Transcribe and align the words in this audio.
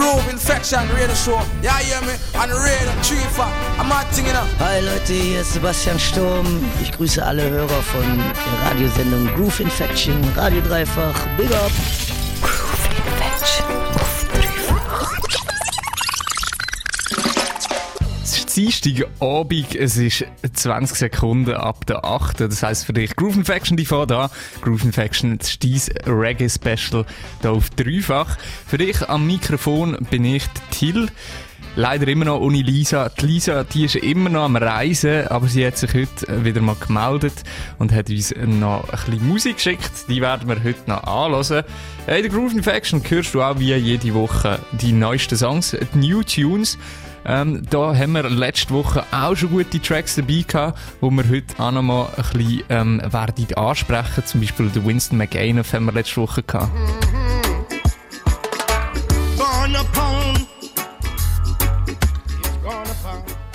Groove 0.00 0.30
Infection 0.30 0.80
Radio 0.94 1.14
Show. 1.14 1.42
Ja, 1.60 1.76
hear 1.76 2.00
me? 2.00 2.14
On 2.32 2.48
radio, 2.50 2.90
Chief. 3.02 3.38
I'm 3.78 3.92
acting 3.92 4.26
it 4.26 4.34
up. 4.34 4.46
Hi 4.58 4.80
Leute, 4.80 5.12
hier 5.12 5.42
ist 5.42 5.52
Sebastian 5.52 5.98
Sturm. 5.98 6.46
Ich 6.80 6.90
grüße 6.92 7.22
alle 7.22 7.42
Hörer 7.50 7.82
von 7.82 8.02
der 8.16 8.70
Radiosendung 8.70 9.26
Groove 9.34 9.60
Infection, 9.60 10.16
Radio 10.36 10.62
Dreifach. 10.62 11.26
Big 11.36 11.50
up! 11.52 12.09
Dienstagabend, 18.60 19.74
es 19.74 19.96
ist 19.96 20.26
20 20.52 20.94
Sekunden 20.94 21.54
ab 21.54 21.86
der 21.86 22.04
8. 22.04 22.40
Das 22.40 22.62
heisst 22.62 22.84
für 22.84 22.92
dich 22.92 23.16
Groove 23.16 23.36
Infection, 23.36 23.74
die 23.74 23.86
vor 23.86 24.06
da. 24.06 24.30
Groove 24.60 24.84
Infection, 24.84 25.38
das 25.38 25.52
ist 25.54 25.64
dein 25.64 26.14
Reggae-Special 26.14 27.06
hier 27.40 27.52
auf 27.52 27.70
Dreifach. 27.70 28.36
Für 28.66 28.76
dich 28.76 29.08
am 29.08 29.26
Mikrofon 29.26 29.96
bin 30.10 30.26
ich 30.26 30.44
Till. 30.72 31.08
Leider 31.74 32.06
immer 32.08 32.26
noch 32.26 32.40
ohne 32.40 32.60
Lisa. 32.60 33.08
Die 33.08 33.26
Lisa, 33.28 33.64
die 33.64 33.86
ist 33.86 33.96
immer 33.96 34.28
noch 34.28 34.44
am 34.44 34.56
Reisen, 34.56 35.26
aber 35.28 35.48
sie 35.48 35.66
hat 35.66 35.78
sich 35.78 35.94
heute 35.94 36.44
wieder 36.44 36.60
mal 36.60 36.76
gemeldet 36.76 37.32
und 37.78 37.92
hat 37.92 38.10
uns 38.10 38.34
noch 38.44 38.84
ein 38.90 38.90
bisschen 38.90 39.26
Musik 39.26 39.56
geschickt. 39.56 39.90
Die 40.10 40.20
werden 40.20 40.46
wir 40.46 40.62
heute 40.62 40.82
noch 40.86 41.04
anhören. 41.04 41.64
In 42.06 42.22
der 42.22 42.28
Groove 42.28 42.52
Infection 42.52 43.02
hörst 43.08 43.32
du 43.32 43.40
auch 43.40 43.58
wie 43.58 43.72
jede 43.74 44.12
Woche 44.12 44.58
die 44.72 44.92
neuesten 44.92 45.38
Songs, 45.38 45.74
die 45.94 45.98
New 45.98 46.22
Tunes. 46.22 46.76
Ähm, 47.24 47.62
da 47.68 47.94
haben 47.94 48.12
wir 48.12 48.28
letzte 48.28 48.72
Woche 48.72 49.04
auch 49.12 49.34
schon 49.34 49.50
gute 49.50 49.80
Tracks 49.80 50.16
dabei 50.16 50.44
gehabt, 50.46 50.78
wo 51.00 51.10
wir 51.10 51.28
heute 51.28 51.54
auch 51.58 51.70
noch 51.70 51.82
mal 51.82 52.08
ein 52.16 52.38
bisschen 52.38 52.62
ähm, 52.68 53.02
werden 53.10 53.54
ansprechen. 53.54 54.24
Zum 54.24 54.40
Beispiel 54.40 54.68
den 54.70 54.86
Winston 54.86 55.18
McGainoff 55.18 55.72
haben 55.72 55.86
wir 55.86 55.92
letzte 55.92 56.20
Woche 56.20 56.42
gehabt. 56.42 56.70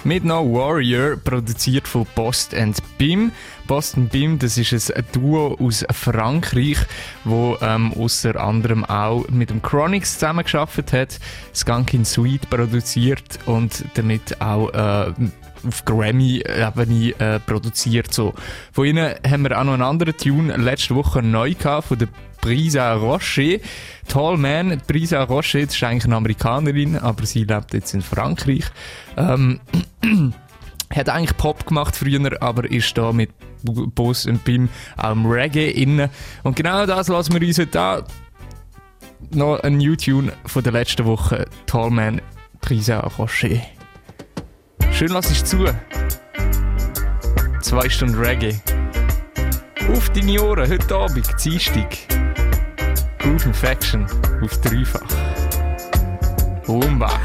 Mit 0.04 0.24
No 0.24 0.44
Warrior, 0.54 1.18
produziert 1.18 1.88
von 1.88 2.06
Post 2.14 2.54
and 2.54 2.78
Bim. 3.00 3.32
Post 3.68 3.98
and 3.98 4.12
Bim, 4.12 4.40
das 4.40 4.58
ist 4.58 4.96
ein 4.96 5.04
Duo 5.12 5.58
aus 5.60 5.86
Frankreich, 5.92 6.78
wo 7.24 7.58
ähm, 7.62 7.92
unter 7.94 8.40
anderem 8.40 8.86
auch 8.86 9.28
mit 9.30 9.50
dem 9.50 9.62
Chronix 9.62 10.14
zusammengearbeitet 10.14 10.94
hat, 10.94 11.20
Skunkin 11.54 12.06
Sweet 12.06 12.50
produziert 12.50 13.40
und 13.46 13.86
damit 13.96 14.42
auch 14.42 14.70
äh, 14.74 15.14
auf 15.68 15.86
Grammy-Ebene 15.86 17.20
äh, 17.20 17.40
produziert. 17.40 18.14
So. 18.14 18.34
Von 18.72 18.86
ihnen 18.86 19.16
haben 19.28 19.44
wir 19.44 19.60
auch 19.60 19.64
noch 19.64 19.74
einen 19.74 19.82
anderen 19.82 20.16
Tune 20.16 20.56
letzte 20.58 20.96
Woche 20.96 21.22
neu 21.22 21.54
gehabt, 21.54 21.88
von 21.88 21.98
der 21.98 22.08
Brisa 22.42 22.94
Rocher. 22.94 23.58
Tall 24.08 24.38
Man, 24.38 24.80
Brisa 24.86 25.24
Rocher, 25.24 25.66
das 25.66 25.76
ist 25.76 25.84
eigentlich 25.84 26.06
eine 26.06 26.16
Amerikanerin, 26.16 26.98
aber 26.98 27.26
sie 27.26 27.44
lebt 27.44 27.74
jetzt 27.74 27.94
in 27.96 28.02
Frankreich. 28.02 28.66
Ähm, 29.18 29.60
hat 30.96 31.10
eigentlich 31.10 31.38
Pop 31.38 31.66
gemacht 31.66 31.96
früher, 31.96 32.42
aber 32.42 32.70
ist 32.70 32.98
da 32.98 33.12
mit 33.12 33.32
Boss 33.64 34.26
und 34.26 34.44
Bim 34.44 34.70
im 35.04 35.26
Reggae 35.26 35.70
inne. 35.70 36.10
Und 36.44 36.56
genau 36.56 36.86
das 36.86 37.08
lassen 37.08 37.40
wir 37.40 37.48
uns 37.48 37.60
heute 37.60 37.80
an. 37.82 38.04
Noch 39.32 39.60
ein 39.62 39.78
New 39.78 39.96
Tune 39.96 40.32
von 40.46 40.64
der 40.64 40.74
letzten 40.74 41.06
Woche, 41.06 41.46
Tallman 41.66 42.22
Brisa 42.62 43.00
Rocher. 43.00 43.62
Schön 44.92 45.10
lass 45.10 45.32
ich 45.32 45.44
zu. 45.44 45.66
Zwei 47.62 47.90
Stunden 47.90 48.16
Reggae. 48.16 48.56
Auf 49.92 50.10
deine 50.12 50.42
Ohren, 50.42 50.70
heute 50.70 50.96
Abend, 50.96 51.28
Dienstag. 51.44 51.98
Groove 53.20 53.46
Infection 53.48 54.06
auf 54.42 54.62
dreifach. 54.62 55.02
Bomba. 56.66 57.20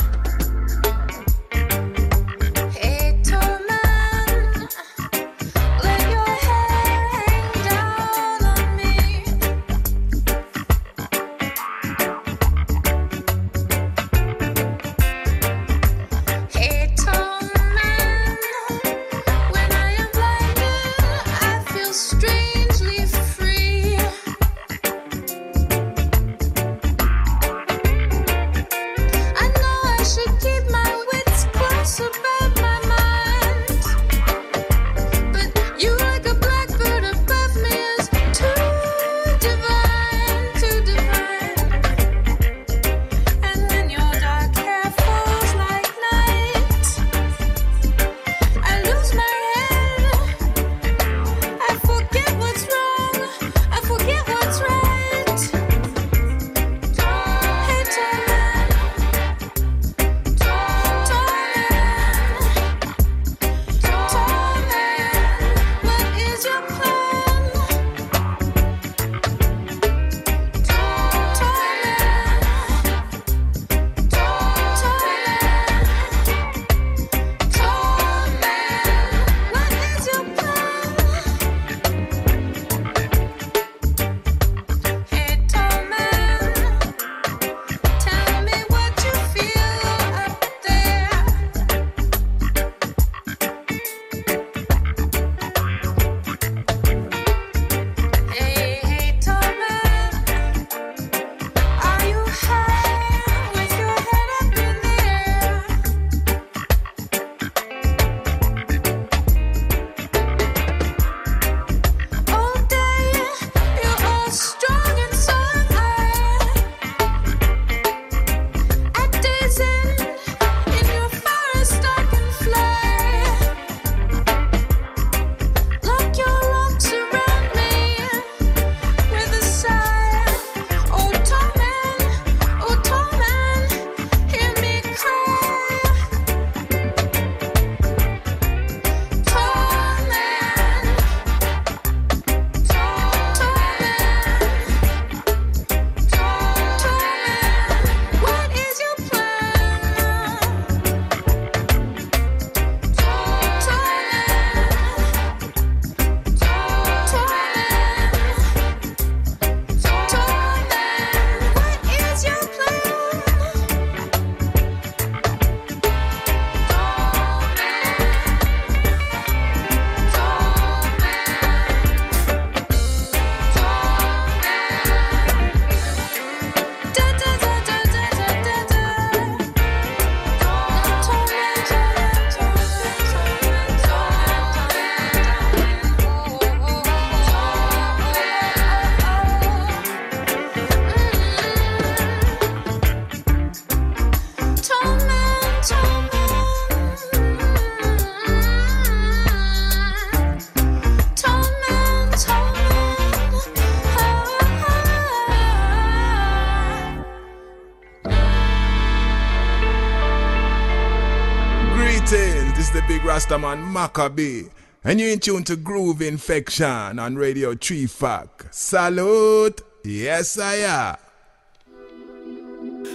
Rastaman 213.20 213.70
Maccabee. 213.70 214.44
And 214.82 214.98
you're 214.98 215.10
in 215.10 215.18
tune 215.18 215.44
to 215.44 215.54
Groove 215.54 216.00
Infection 216.00 216.98
on 216.98 217.16
Radio 217.16 217.54
Tree 217.54 217.84
Fac. 217.84 218.46
Salute! 218.50 219.60
Yes, 219.84 220.38
I 220.38 220.54
am. 220.54 220.96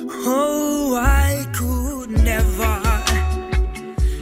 Oh, 0.10 0.98
I 1.00 1.46
could 1.54 2.10
never, 2.10 2.82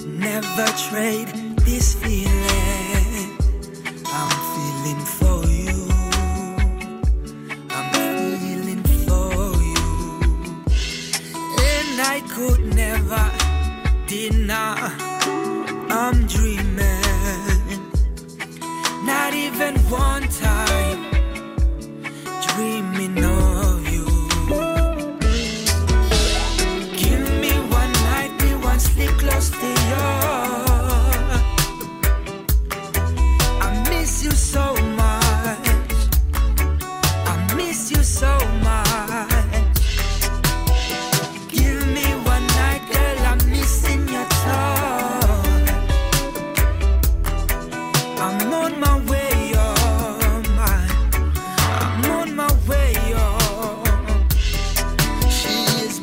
never 0.05 0.65
trade 0.89 1.29
this 1.63 1.95
feeling. 1.95 3.37
I'm 4.05 4.29
feeling 4.53 5.05
for 5.05 5.45
you. 5.47 5.87
I'm 7.69 7.93
feeling 8.41 8.83
for 9.07 9.55
you. 9.63 9.83
And 11.63 12.01
I 12.01 12.21
could 12.27 12.75
never 12.75 13.31
deny. 14.05 15.12
I'm 15.95 16.25
dreaming. 16.25 16.79
Not 19.05 19.35
even 19.35 19.75
one 19.91 20.27
time. 20.27 21.12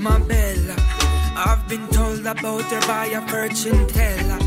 My 0.00 0.18
Bella. 0.20 0.76
I've 1.36 1.68
been 1.68 1.86
told 1.88 2.26
about 2.26 2.62
her 2.62 2.80
by 2.86 3.06
a 3.06 3.20
fortune 3.28 3.86
teller. 3.86 4.38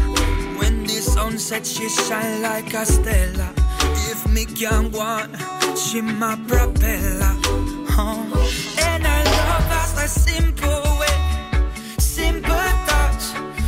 When 0.57 0.83
the 0.83 0.99
sun 1.01 1.37
sets, 1.37 1.69
she 1.71 1.87
shine 1.89 2.41
like 2.41 2.73
a 2.73 2.85
stella. 2.85 3.53
If 4.11 4.27
me 4.31 4.45
can 4.45 4.89
go 4.89 4.99
on, 4.99 5.29
she 5.75 6.01
my 6.01 6.35
propeller. 6.47 7.35
Oh. 7.95 8.75
And 8.79 9.05
I 9.05 9.23
love 9.23 9.71
us 9.81 10.03
a 10.03 10.07
simple 10.07 10.83
way, 10.99 11.17
simple 11.99 12.69
touch. 12.89 13.25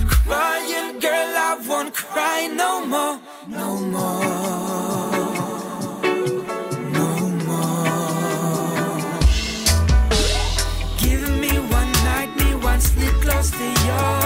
Crying 0.08 1.00
girl, 1.00 1.31
I 1.50 1.62
won't 1.68 1.94
cry 1.94 2.48
no 2.48 2.86
more, 2.86 3.20
sleep 13.57 13.75
close 13.78 14.25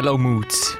Mellow 0.00 0.16
Moods. 0.16 0.78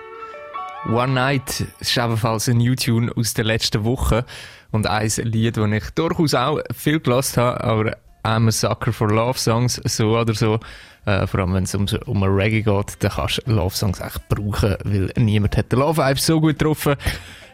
One 0.86 1.12
Night 1.12 1.66
ist 1.78 1.94
ebenfalls 1.94 2.48
ein 2.48 2.56
New 2.56 2.74
Tune 2.74 3.12
aus 3.14 3.34
der 3.34 3.44
letzten 3.44 3.84
Woche 3.84 4.24
und 4.70 4.86
ein 4.86 5.10
Lied, 5.24 5.58
das 5.58 5.70
ich 5.70 5.90
durchaus 5.90 6.32
auch 6.32 6.58
viel 6.74 7.00
gelassen 7.00 7.42
habe, 7.42 7.62
aber 7.62 7.96
I'm 8.24 8.48
a 8.48 8.50
sucker 8.50 8.94
for 8.94 9.10
Love 9.10 9.38
Songs, 9.38 9.78
so 9.84 10.18
oder 10.18 10.32
so. 10.32 10.58
Äh, 11.04 11.26
vor 11.26 11.40
allem, 11.40 11.52
wenn 11.52 11.64
es 11.64 11.74
um, 11.74 11.84
um 12.06 12.22
ein 12.22 12.30
Reggae 12.30 12.62
geht, 12.62 12.96
dann 13.00 13.10
kannst 13.10 13.42
du 13.44 13.52
Love 13.52 13.76
Songs 13.76 14.00
echt 14.00 14.26
brauchen, 14.30 14.76
weil 14.84 15.12
niemand 15.18 15.54
hat 15.54 15.70
den 15.70 15.80
Love 15.80 16.02
Vibe 16.02 16.18
so 16.18 16.40
gut 16.40 16.58
getroffen. 16.58 16.94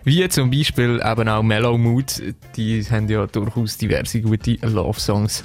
Wie 0.05 0.29
zum 0.29 0.53
Beispiel 0.53 1.03
eben 1.05 1.29
auch 1.29 1.43
Mellow 1.43 1.77
Mood, 1.77 2.23
die 2.57 2.81
haben 2.85 3.09
ja 3.09 3.27
durchaus 3.27 3.77
diverse 3.77 4.21
gute 4.21 4.53
Love 4.63 5.01
Songs. 5.01 5.43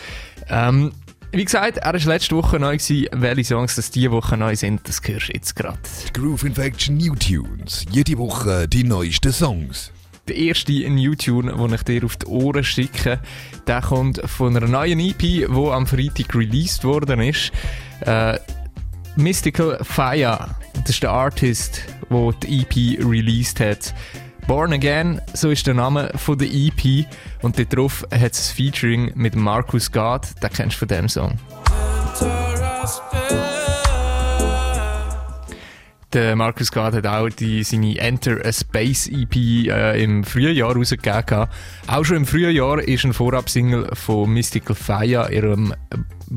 Ähm, 0.50 0.92
wie 1.34 1.46
gesagt, 1.46 1.78
er 1.78 1.94
war 1.94 2.00
letzte 2.00 2.36
Woche 2.36 2.60
neu. 2.60 2.78
Gewesen. 2.78 3.08
Welche 3.14 3.46
Songs 3.46 3.76
das 3.76 3.90
diese 3.90 4.12
Woche 4.12 4.36
neu 4.36 4.56
sind, 4.56 4.82
das 4.88 5.02
hörst 5.06 5.30
du 5.30 5.34
jetzt 5.34 5.56
gerade. 5.56 5.80
Groove 6.14 6.44
Infection 6.44 6.98
New 6.98 7.16
Tunes. 7.16 7.86
Jede 7.90 8.18
Woche 8.18 8.68
die 8.68 8.84
neuesten 8.84 9.32
Songs. 9.32 9.92
Der 10.28 10.36
erste 10.36 10.72
New 10.90 11.16
Tune, 11.16 11.54
den 11.56 11.74
ich 11.74 11.84
dir 11.84 12.04
auf 12.04 12.18
die 12.18 12.26
Ohren 12.28 12.64
schicke, 12.64 13.20
der 13.66 13.82
kommt 13.82 14.22
von 14.26 14.56
einer 14.56 14.68
neuen 14.68 15.00
EP, 15.00 15.20
die 15.20 15.46
am 15.46 15.88
Freitag 15.88 16.36
released 16.36 16.84
worden 16.84 17.22
ist. 17.22 17.52
Äh, 18.02 18.38
Mystical 19.16 19.80
Fire, 19.84 20.56
das 20.74 20.92
ist 20.92 21.04
der 21.04 21.12
Artist, 21.12 21.84
der 22.10 22.32
die 22.44 22.62
EP 22.62 23.06
released 23.06 23.60
hat. 23.60 23.94
Born 24.48 24.74
Again, 24.74 25.22
so 25.34 25.50
ist 25.50 25.66
der 25.68 25.74
Name 25.74 26.12
von 26.16 26.38
der 26.38 26.48
EP. 26.52 27.06
Und 27.42 27.58
dort 27.58 27.76
drauf 27.76 28.06
hat 28.12 28.34
es 28.34 28.52
ein 28.52 28.56
Featuring 28.56 29.12
mit 29.16 29.36
Marcus 29.36 29.92
God, 29.92 30.22
den 30.42 30.50
kennst 30.50 30.76
du 30.76 30.80
von 30.80 30.88
dem 30.88 31.10
Song. 31.10 31.40
Der 36.14 36.36
Marcus 36.36 36.74
God 36.74 36.94
hat 36.94 37.08
auch 37.08 37.30
die, 37.30 37.64
seine 37.64 37.98
Enter 37.98 38.46
a 38.46 38.52
Space 38.52 39.08
EP 39.08 39.34
äh, 39.34 40.04
im 40.04 40.26
Frühjahr 40.26 40.76
rausgegeben. 40.76 41.48
Auch 41.88 42.04
schon 42.04 42.18
im 42.18 42.26
Frühjahr 42.26 42.80
ist 42.80 43.06
ein 43.06 43.14
Vorabsingle 43.14 43.96
von 43.96 44.30
Mystical 44.30 44.76
Fire, 44.76 45.32
ihrem 45.32 45.74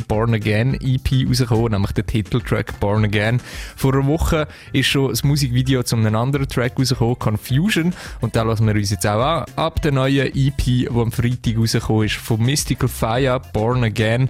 Born 0.07 0.35
Again 0.35 0.75
EP 0.81 1.29
rausgekommen, 1.29 1.73
nämlich 1.73 1.91
der 1.91 2.07
Titeltrack 2.07 2.79
Born 2.79 3.05
Again. 3.05 3.41
Vor 3.75 3.95
einer 3.95 4.07
Woche 4.07 4.47
ist 4.73 4.87
schon 4.87 5.11
das 5.11 5.25
Musikvideo 5.25 5.83
zu 5.83 5.97
einem 5.97 6.15
anderen 6.15 6.49
Track 6.49 6.79
rausgekommen, 6.79 7.19
Confusion. 7.19 7.95
Und 8.21 8.37
da 8.37 8.43
lassen 8.43 8.69
wir 8.69 8.75
uns 8.77 8.91
jetzt 8.91 9.07
auch 9.09 9.21
an. 9.21 9.45
Ab 9.57 9.83
der 9.83 9.91
neuen 9.91 10.29
EP, 10.37 10.57
die 10.57 10.89
am 10.89 11.11
Freitag 11.11 11.59
rausgekommen 11.59 12.07
ist, 12.07 12.15
von 12.15 12.41
Mystical 12.41 12.89
Fire, 12.89 13.41
Born 13.53 13.83
Again. 13.83 14.29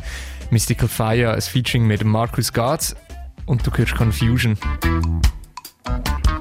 Mystical 0.51 0.89
Fire, 0.89 1.35
ein 1.35 1.43
Featuring 1.43 1.87
mit 1.87 2.03
Marcus 2.03 2.51
Gats. 2.51 2.97
Und 3.47 3.67
du 3.67 3.71
hörst 3.77 3.95
Confusion. 3.95 4.57
The 5.85 6.34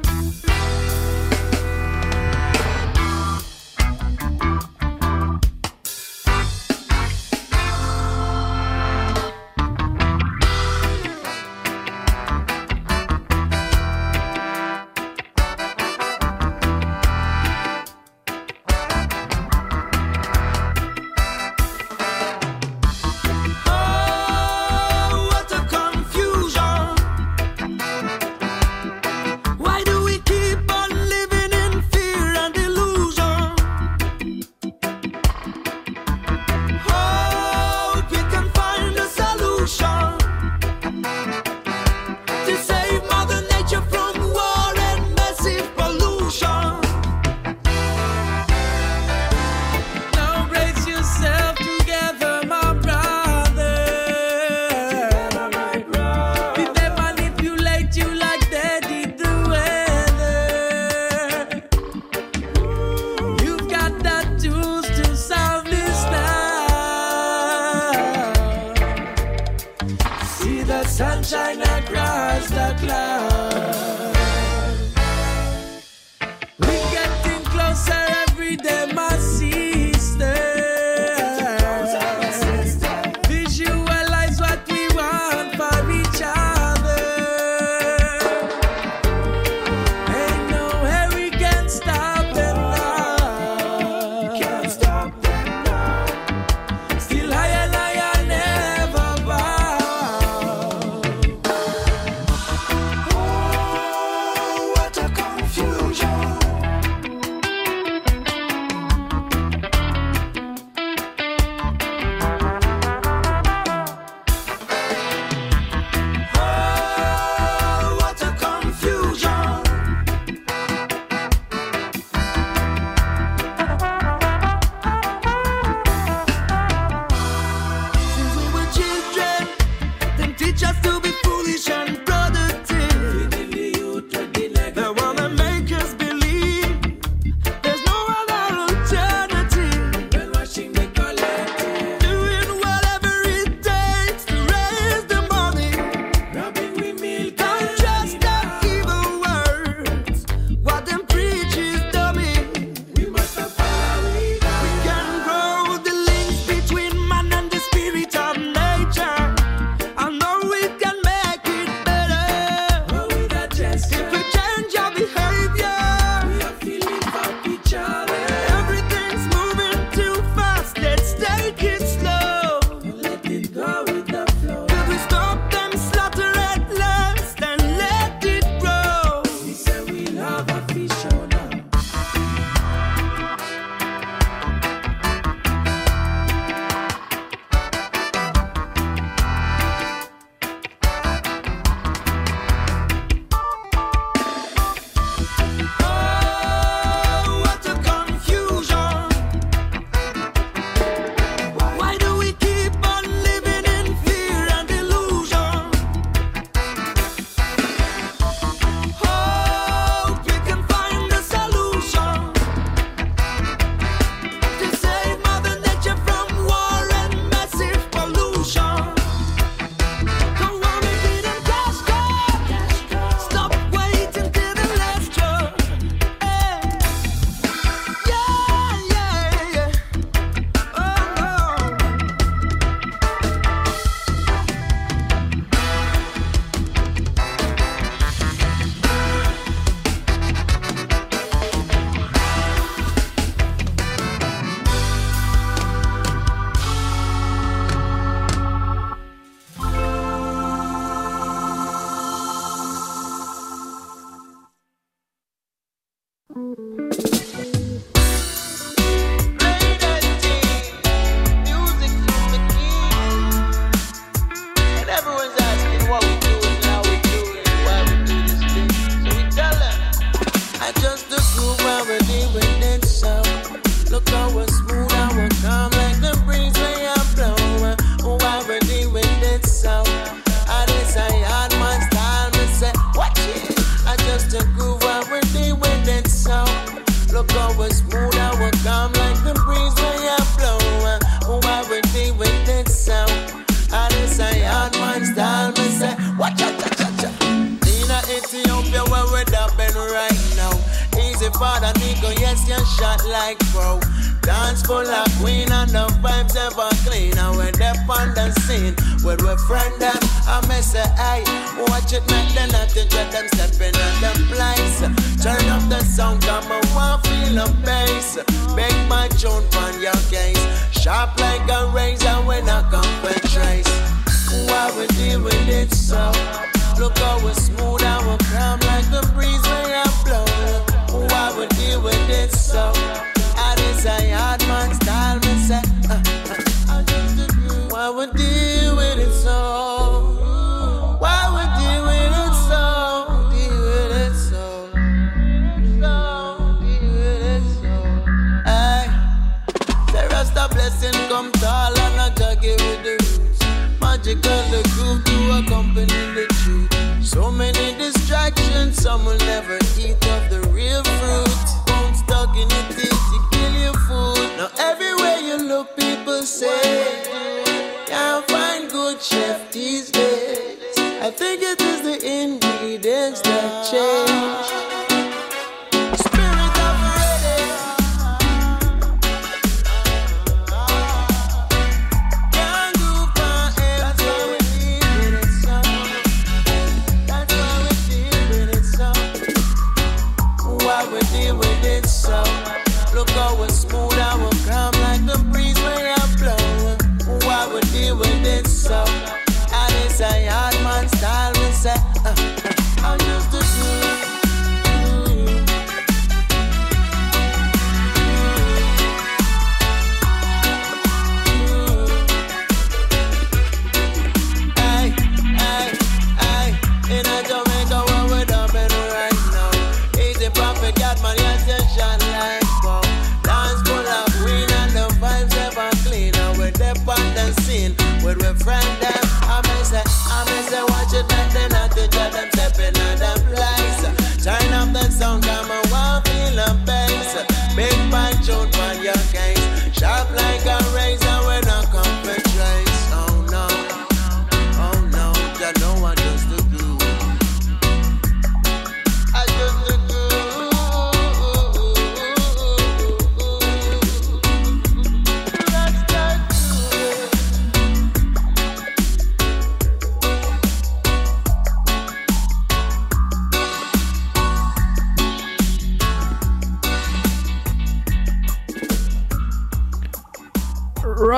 And 256.36 256.83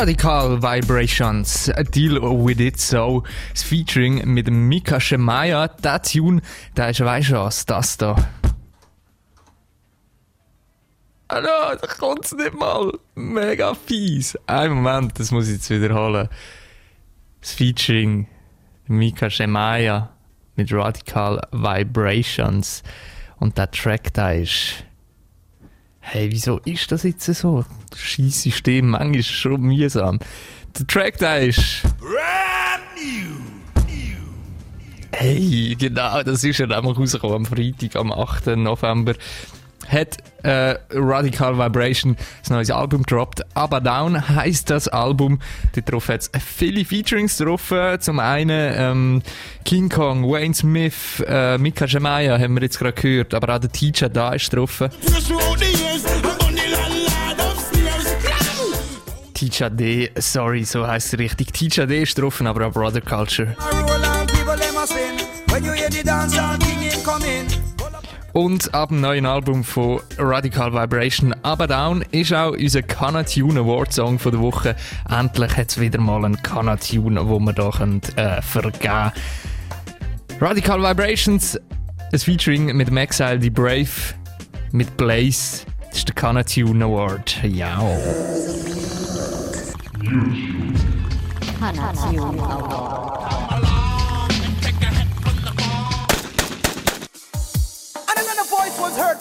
Radical 0.06 0.58
Vibrations, 0.62 1.72
Deal 1.90 2.22
With 2.22 2.60
It 2.60 2.80
So, 2.80 3.24
das 3.52 3.64
Featuring 3.64 4.22
mit 4.32 4.48
Mika 4.52 5.00
Shemaya, 5.00 5.68
der 5.68 6.00
Tune, 6.00 6.44
der 6.78 6.92
ist, 6.92 7.04
weisst 7.04 7.32
was, 7.32 7.66
das 7.66 7.98
da. 7.98 8.16
Hallo, 11.28 11.76
da 11.82 11.88
kommt's 11.98 12.34
nicht 12.34 12.54
mal. 12.54 12.92
Mega 13.16 13.74
fies. 13.74 14.38
Ein 14.46 14.74
Moment, 14.74 15.20
das 15.20 15.32
muss 15.32 15.48
ich 15.48 15.56
jetzt 15.56 15.72
wiederholen. 15.72 16.30
Das 17.42 17.54
Featuring 17.54 18.28
Mika 18.86 19.32
Shemaya 19.32 20.12
mit 20.56 20.72
Radical 20.72 21.42
Vibrations. 21.52 22.84
Und 23.40 23.58
der 23.58 23.72
Track 23.72 24.14
da 24.14 24.34
ist. 24.34 24.86
Hey, 26.08 26.32
wieso 26.32 26.60
ist 26.66 26.92
das 26.92 27.02
jetzt 27.02 27.26
so? 27.26 27.66
Scheiß 27.96 28.44
System, 28.44 28.90
manchmal 28.90 29.18
ist 29.18 29.32
schon 29.32 29.60
mühsam. 29.60 30.20
Der 30.78 30.86
Track 30.86 31.18
da 31.18 31.38
ist. 31.38 31.82
Hey, 35.12 35.76
genau, 35.78 36.22
das 36.22 36.44
ist 36.44 36.60
ja 36.60 36.68
nämlich 36.68 36.98
rausgekommen 36.98 37.38
am 37.38 37.46
Freitag, 37.46 37.96
am 37.96 38.12
8. 38.12 38.56
November. 38.56 39.16
Hat 39.88 40.18
äh, 40.44 40.76
Radical 40.92 41.58
Vibration 41.58 42.16
das 42.42 42.50
neues 42.50 42.72
Album 42.72 43.04
gedroppt. 43.04 43.42
Aber 43.54 43.82
Down 43.82 44.28
heisst 44.30 44.70
das 44.70 44.88
Album. 44.88 45.40
Darauf 45.86 46.08
hat 46.10 46.22
es 46.22 46.32
viele 46.44 46.86
Featurings 46.86 47.38
drauf. 47.38 47.74
Zum 48.00 48.20
einen 48.20 48.74
ähm, 48.78 49.22
King 49.64 49.90
Kong, 49.90 50.24
Wayne 50.30 50.54
Smith, 50.54 51.24
äh, 51.28 51.58
Mika 51.58 51.86
Jamaya 51.86 52.40
haben 52.40 52.56
wir 52.56 52.64
jetzt 52.64 52.80
gerade 52.80 52.94
gehört. 52.94 53.34
Aber 53.34 53.56
auch 53.56 53.60
der 53.60 53.72
Teacher 53.72 54.10
da 54.10 54.34
ist 54.34 54.54
drauf. 54.54 54.84
Teacher 59.36 59.70
D, 59.70 60.10
sorry, 60.18 60.64
so 60.64 60.88
heisst 60.88 61.14
es 61.14 61.20
richtig. 61.20 61.52
Teacher 61.52 61.86
D 61.86 62.04
ist 62.04 62.18
drauf, 62.18 62.42
aber 62.42 62.68
auch 62.68 62.72
Brother 62.72 63.02
Culture. 63.02 63.56
Und 68.36 68.74
ab 68.74 68.90
dem 68.90 69.00
neuen 69.00 69.26
Album 69.26 69.64
von 69.64 70.02
Radical 70.18 70.74
Vibration, 70.74 71.34
Aber 71.42 71.68
Down, 71.68 72.04
ist 72.12 72.34
auch 72.34 72.52
unser 72.52 72.82
Kana 72.82 73.24
Tune 73.24 73.62
Award 73.62 73.94
Song 73.94 74.20
der 74.22 74.42
Woche. 74.42 74.76
Endlich 75.10 75.56
hat 75.56 75.70
es 75.70 75.80
wieder 75.80 76.02
mal 76.02 76.26
einen 76.26 76.44
Kana 76.44 76.76
Tune, 76.76 77.30
wo 77.30 77.40
wir 77.40 77.54
können, 77.54 78.02
äh, 78.18 78.42
vergeben 78.42 78.80
können. 78.82 79.12
Radical 80.42 80.84
Vibrations, 80.84 81.58
ein 82.12 82.20
Featuring 82.20 82.76
mit 82.76 82.90
dem 82.90 82.98
Exile, 82.98 83.40
die 83.40 83.50
Brave, 83.50 83.88
mit 84.74 84.98
Blaze. 84.98 85.66
Das 85.88 86.00
ist 86.00 86.10
der 86.10 86.16
Kana 86.16 86.44
Tune 86.44 86.84
Award. 86.84 87.42
Ja. 87.42 87.80
And 91.62 91.78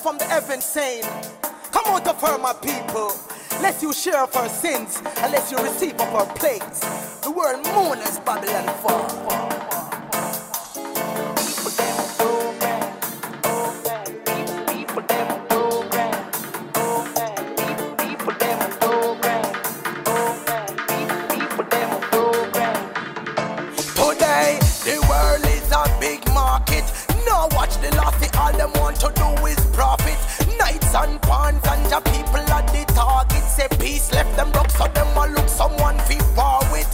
from 0.04 0.18
the 0.18 0.24
heavens 0.24 0.66
saying, 0.66 1.02
Come 1.72 1.84
out 1.86 2.06
of 2.06 2.20
her, 2.20 2.36
my 2.36 2.52
people, 2.52 3.10
lest 3.62 3.82
you 3.82 3.90
share 3.90 4.22
of 4.22 4.34
her 4.34 4.50
sins, 4.50 5.00
unless 5.22 5.50
you 5.50 5.56
receive 5.56 5.94
of 5.94 6.08
her 6.12 6.30
plagues. 6.34 6.80
The 7.22 7.30
world 7.30 7.64
as 8.00 8.20
Babylon 8.20 8.68
fall. 8.82 9.73
Your 31.94 32.02
people 32.12 32.42
at 32.50 32.66
the 32.74 32.82
target. 32.92 33.44
Say 33.44 33.68
peace, 33.78 34.10
left 34.12 34.34
them 34.36 34.50
broke, 34.50 34.70
so 34.70 34.86
them 34.88 35.16
a 35.16 35.26
look 35.28 35.48
someone 35.48 35.98
fi 36.06 36.18
war 36.34 36.58
with. 36.72 36.90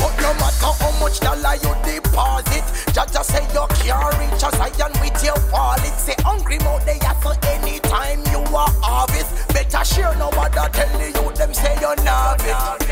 But 0.00 0.14
no 0.24 0.32
matter 0.40 0.72
how 0.80 0.92
much 1.00 1.20
dollar 1.20 1.56
you 1.60 1.72
deposit, 1.84 2.64
Jaja 2.96 3.22
say 3.24 3.44
you 3.52 3.66
can't 3.76 4.12
reach 4.18 4.42
a 4.42 4.50
Zion 4.56 4.92
with 5.02 5.20
your 5.22 5.38
wallet. 5.52 5.96
Say 6.00 6.16
hungry 6.20 6.58
mouth 6.60 6.84
they 6.86 6.98
so 7.22 7.32
anytime 7.54 8.20
you 8.32 8.40
are 8.56 8.72
harvest. 8.80 9.30
Better 9.52 9.84
share 9.84 10.14
no 10.16 10.30
matter 10.30 10.68
tell 10.72 11.00
you 11.00 11.32
them 11.36 11.52
say 11.52 11.76
you're 11.80 11.96
novice. 11.96 12.87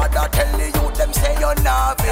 Nobody 0.00 0.30
tell 0.36 0.60
you 0.60 0.94
them 0.94 1.12
say 1.12 1.36
you're 1.38 1.54
novice. 1.62 2.06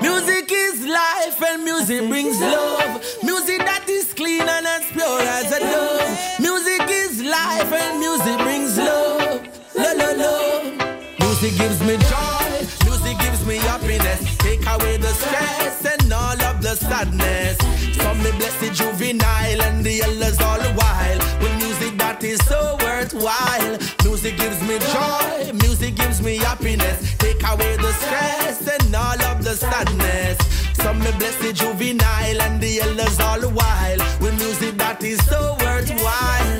Music 0.00 0.50
is 0.52 0.86
life 0.86 1.42
and 1.42 1.64
music 1.64 2.08
brings 2.08 2.40
love. 2.40 3.02
Music 3.22 3.58
that 3.58 3.84
is 3.88 4.12
clean 4.14 4.42
and 4.42 4.66
as 4.66 4.90
pure 4.92 5.20
as 5.20 5.52
a 5.52 5.60
dove. 5.60 6.40
Music 6.40 6.82
is 6.88 7.22
life 7.22 7.72
and 7.72 7.98
music 7.98 8.38
brings 8.38 8.76
love. 8.76 9.48
La 9.74 9.92
la 9.92 10.10
la. 10.12 10.96
Music 11.20 11.56
gives 11.56 11.80
me 11.80 11.96
joy. 11.96 12.27
Away 14.74 14.96
the 14.96 15.12
stress 15.22 15.84
and 15.84 16.12
all 16.12 16.40
of 16.42 16.62
the 16.62 16.74
sadness. 16.76 17.56
From 17.96 18.22
me 18.22 18.30
blessed 18.32 18.72
juvenile 18.74 19.62
and 19.62 19.84
the 19.84 20.02
elders 20.02 20.40
all 20.40 20.58
the 20.58 20.72
while. 20.80 21.18
With 21.40 21.54
music 21.56 21.98
that 21.98 22.22
is 22.22 22.40
so 22.46 22.76
worthwhile. 22.82 23.78
Music 24.04 24.36
gives 24.36 24.60
me 24.62 24.78
joy. 24.94 25.52
Music 25.64 25.94
gives 25.94 26.22
me 26.22 26.36
happiness. 26.36 26.98
Take 27.18 27.42
away 27.52 27.76
the 27.76 27.92
stress 28.02 28.66
and 28.66 28.94
all 28.94 29.20
of 29.30 29.44
the 29.44 29.54
sadness. 29.54 30.38
Some 30.74 30.98
me 31.00 31.10
blessed 31.18 31.54
juvenile 31.54 32.40
and 32.46 32.60
the 32.60 32.80
elders 32.80 33.20
all 33.20 33.40
the 33.40 33.48
while. 33.48 34.00
With 34.20 34.36
music 34.38 34.76
that 34.78 35.02
is 35.02 35.24
so 35.26 35.56
worthwhile. 35.60 36.57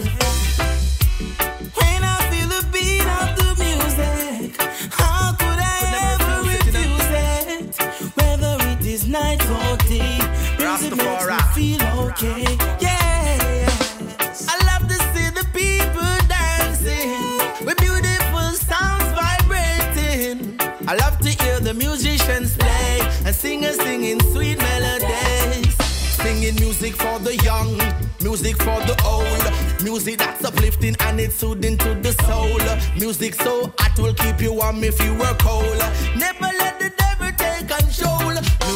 Yeah, 12.21 13.69
I 14.49 14.57
love 14.67 14.89
to 14.89 14.95
see 15.15 15.31
the 15.31 15.47
people 15.55 16.03
dancing 16.27 17.15
with 17.65 17.79
beautiful 17.79 18.41
sounds 18.59 19.05
vibrating. 19.15 20.57
I 20.89 20.97
love 20.97 21.21
to 21.21 21.29
hear 21.29 21.61
the 21.61 21.75
musicians 21.75 22.57
play 22.57 22.99
and 23.25 23.33
singers 23.33 23.77
singing 23.77 24.19
sweet 24.33 24.59
melodies. 24.59 25.77
Singing 26.17 26.57
music 26.57 26.97
for 26.97 27.21
the 27.21 27.37
young, 27.45 27.79
music 28.21 28.57
for 28.57 28.81
the 28.83 29.01
old, 29.07 29.85
music 29.85 30.19
that's 30.19 30.45
uplifting 30.45 30.97
and 30.99 31.21
it's 31.21 31.37
soothing 31.37 31.79
to 31.79 31.95
the 31.95 32.11
soul. 32.27 32.59
Music 32.99 33.33
so 33.37 33.73
hot 33.79 33.97
will 33.97 34.15
keep 34.15 34.41
you 34.41 34.55
warm 34.55 34.83
if 34.83 35.01
you 35.05 35.15
were 35.15 35.35
cold. 35.39 35.81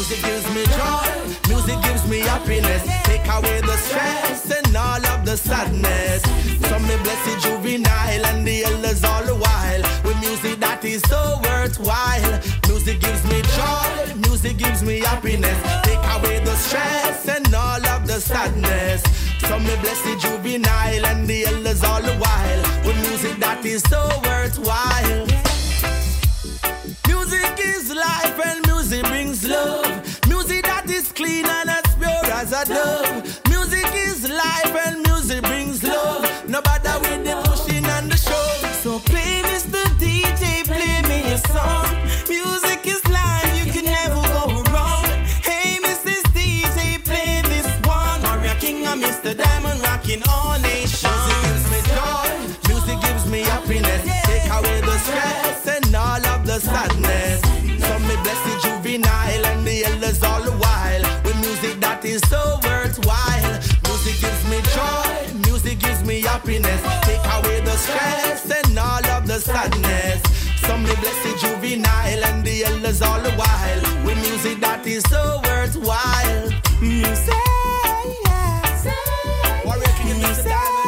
Music 0.03 0.25
gives 0.25 0.53
me 0.53 0.65
joy, 0.65 1.49
music 1.49 1.81
gives 1.85 2.09
me 2.09 2.19
happiness. 2.19 2.83
Take 3.05 3.25
away 3.29 3.61
the 3.61 3.77
stress 3.77 4.51
and 4.51 4.77
all 4.77 5.07
of 5.07 5.25
the 5.25 5.37
sadness. 5.37 6.23
Some 6.69 6.83
me 6.88 6.97
blessed 7.05 7.47
juvenile 7.47 8.27
and 8.27 8.45
the 8.45 8.65
elders 8.65 9.05
all 9.05 9.23
the 9.23 9.37
while. 9.37 9.83
With 10.03 10.19
music 10.19 10.59
that 10.59 10.85
is 10.85 11.03
so 11.03 11.38
worthwhile. 11.45 12.41
Music 12.67 12.99
gives 12.99 13.23
me 13.31 13.43
joy, 13.55 14.15
music 14.27 14.57
gives 14.57 14.83
me 14.83 14.99
happiness. 14.99 15.57
Take 15.85 16.03
away 16.17 16.41
the 16.41 16.57
stress 16.57 17.29
and 17.29 17.55
all 17.55 17.87
of 17.87 18.05
the 18.05 18.21
sadness. 18.21 19.05
Some 19.47 19.62
me 19.62 19.77
blessed 19.83 20.19
juvenile 20.19 21.07
and 21.07 21.29
the 21.29 21.45
elders 21.47 21.85
all 21.85 22.03
the 22.03 22.17
while. 22.17 22.62
With 22.85 22.99
music 23.09 23.38
that 23.38 23.65
is 23.65 23.85
so 23.85 24.03
worthwhile. 24.25 25.29
Music 27.07 27.55
is 27.61 27.95
life 27.95 28.41
and 28.45 28.62
music 28.92 29.11
brings 29.11 29.48
love. 29.48 30.28
Music 30.28 30.62
that 30.64 30.90
is 30.90 31.12
clean 31.12 31.46
and 31.46 31.71
sadness. 69.53 70.23
Some 70.67 70.83
me 70.85 70.95
blessed 71.01 71.45
juvenile 71.45 72.25
and 72.25 72.45
the 72.45 72.65
elders 72.65 73.03
all 73.03 73.21
the 73.21 73.33
while. 73.33 73.83
With 74.05 74.19
music 74.29 74.61
that 74.61 74.87
is 74.87 75.05
so 75.05 75.41
worthwhile. 75.45 76.49
Music. 76.81 77.35
Warrior 79.65 79.93
King 79.99 80.11
and 80.12 80.82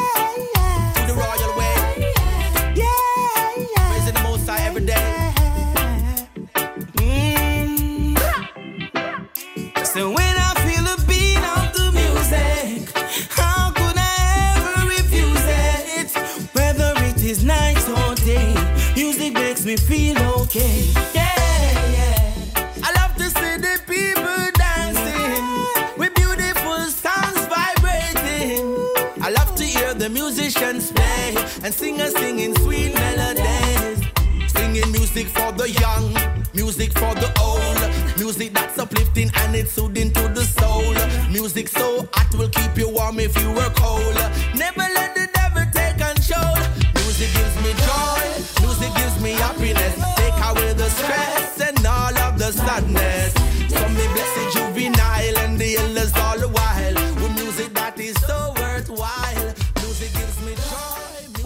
and 31.65 31.73
singers 31.73 32.13
singing 32.13 32.55
sweet 32.57 32.93
melodies. 32.95 34.07
Singing 34.49 34.93
music 34.93 35.27
for 35.29 35.51
the 35.53 35.71
young, 35.81 36.13
music 36.53 36.93
for 36.93 37.15
the 37.15 37.33
old, 37.41 38.19
music 38.19 38.53
that's 38.53 38.79
uplifting 38.79 39.31
and 39.35 39.57
it's 39.57 39.73
soothing 39.73 40.13
to 40.13 40.29
the 40.29 40.45
soul. 40.45 40.95
Music 41.33 41.69
so 41.69 42.07
hot 42.13 42.35
will 42.35 42.51
keep 42.51 42.77
you 42.77 42.91
warm 42.91 43.19
if 43.19 43.37
you 43.41 43.51
were 43.53 43.71
cold. 43.71 44.24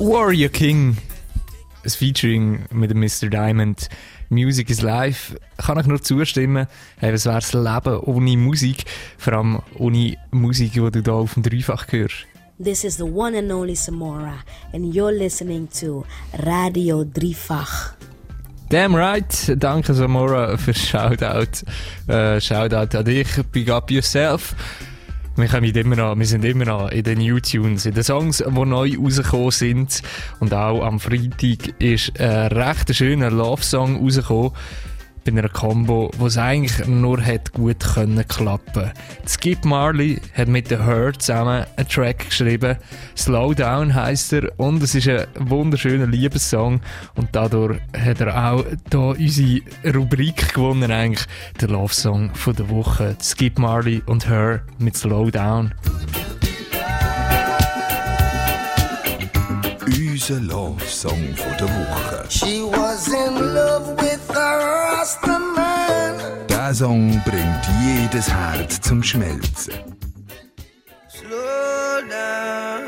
Warrior 0.09 0.49
King. 0.49 0.97
Ein 1.85 1.91
Featuring 1.91 2.65
mit 2.73 2.91
dem 2.91 3.01
Mr. 3.01 3.29
Diamond. 3.29 3.91
Music 4.31 4.71
is 4.71 4.81
Life. 4.81 5.39
Kann 5.59 5.79
ich 5.79 5.87
nur 5.87 6.01
zustimmen. 6.01 6.67
Hey, 6.97 7.13
was 7.13 7.27
wäre 7.27 7.35
das 7.35 7.53
Leben 7.53 8.01
ohne 8.01 8.35
Musik? 8.39 8.87
Vor 9.19 9.35
allem 9.35 9.59
ohne 9.77 10.17
Musik, 10.31 10.73
die 10.73 10.79
du 10.81 11.03
da 11.03 11.13
auf 11.13 11.35
dem 11.35 11.43
Dreifach 11.43 11.85
hörst. 11.91 12.27
This 12.59 12.85
is 12.85 12.97
the 12.97 13.03
one 13.03 13.37
and 13.37 13.53
only 13.53 13.75
Samora, 13.75 14.39
and 14.73 14.95
you're 14.95 15.13
listening 15.13 15.69
to 15.79 16.07
Radio 16.47 17.05
Drifach. 17.05 17.93
Damn 18.71 18.95
right. 18.95 19.53
Danke, 19.59 19.93
Samora, 19.93 20.57
für 20.57 20.73
Shoutout. 20.73 21.65
Äh, 22.07 22.41
Shoutout 22.41 22.97
an 22.97 23.05
dich. 23.05 23.29
Big 23.53 23.69
up 23.71 23.91
yourself. 23.91 24.55
Wir, 25.39 25.77
immer 25.77 25.95
noch, 25.95 26.19
wir 26.19 26.27
sind 26.27 26.45
immer 26.45 26.65
noch 26.65 26.91
in 26.91 27.05
den 27.05 27.19
New 27.19 27.39
Tunes, 27.39 27.87
in 27.87 27.95
den 27.95 28.03
Songs, 28.03 28.39
die 28.39 28.65
neu 28.65 28.97
rausgekommen 28.99 29.53
sind. 29.53 30.03
Und 30.41 30.53
auch 30.53 30.83
am 30.83 30.99
Freitag 30.99 31.75
ist 31.79 32.19
ein 32.19 32.49
recht 32.49 32.93
schöner 32.93 33.31
Love-Song 33.31 34.03
rausgekommen. 34.03 34.51
Bei 35.29 35.41
einer 35.41 35.51
Combo, 35.51 36.11
wo 36.17 36.27
es 36.27 36.39
eigentlich 36.39 36.89
nur 36.89 37.21
hat 37.21 37.53
gut 37.53 37.81
können 37.81 38.27
klappen. 38.27 38.93
Skip 39.27 39.63
Marley 39.63 40.19
hat 40.33 40.49
mit 40.49 40.69
The 40.69 40.79
Hurt 40.79 41.21
zusammen 41.21 41.67
einen 41.77 41.89
Track 41.89 42.31
geschrieben. 42.31 42.79
Slow 43.15 43.55
Down 43.55 43.93
heisst 43.95 44.33
er 44.33 44.51
und 44.59 44.83
es 44.83 44.95
ist 44.95 45.07
ein 45.07 45.27
wunderschöner 45.39 46.07
Liebessong 46.07 46.81
und 47.17 47.29
dadurch 47.33 47.79
hat 47.93 48.23
er 48.23 48.53
auch 48.53 48.65
hier 48.89 49.01
unsere 49.01 49.61
Rubrik 49.95 50.55
gewonnen, 50.55 50.91
eigentlich 50.91 51.27
der 51.61 51.69
Love 51.69 51.93
Song 51.93 52.31
von 52.33 52.57
der 52.57 52.71
Woche. 52.71 53.15
Skip 53.23 53.59
Marley 53.59 54.03
und 54.07 54.27
Her 54.31 54.63
mit 54.79 54.97
Slow 54.97 55.31
Down. 55.31 55.75
Unser 59.85 60.41
Love-Song 60.41 61.35
von 61.37 61.57
der 61.59 61.69
Woche. 61.69 62.25
Der 66.51 66.75
Song 66.75 67.23
bringt 67.25 67.65
jedes 67.81 68.29
Herz 68.29 68.79
zum 68.83 69.03
Schmelzen. 69.03 69.73
Slow 71.09 72.03
down. 72.11 72.83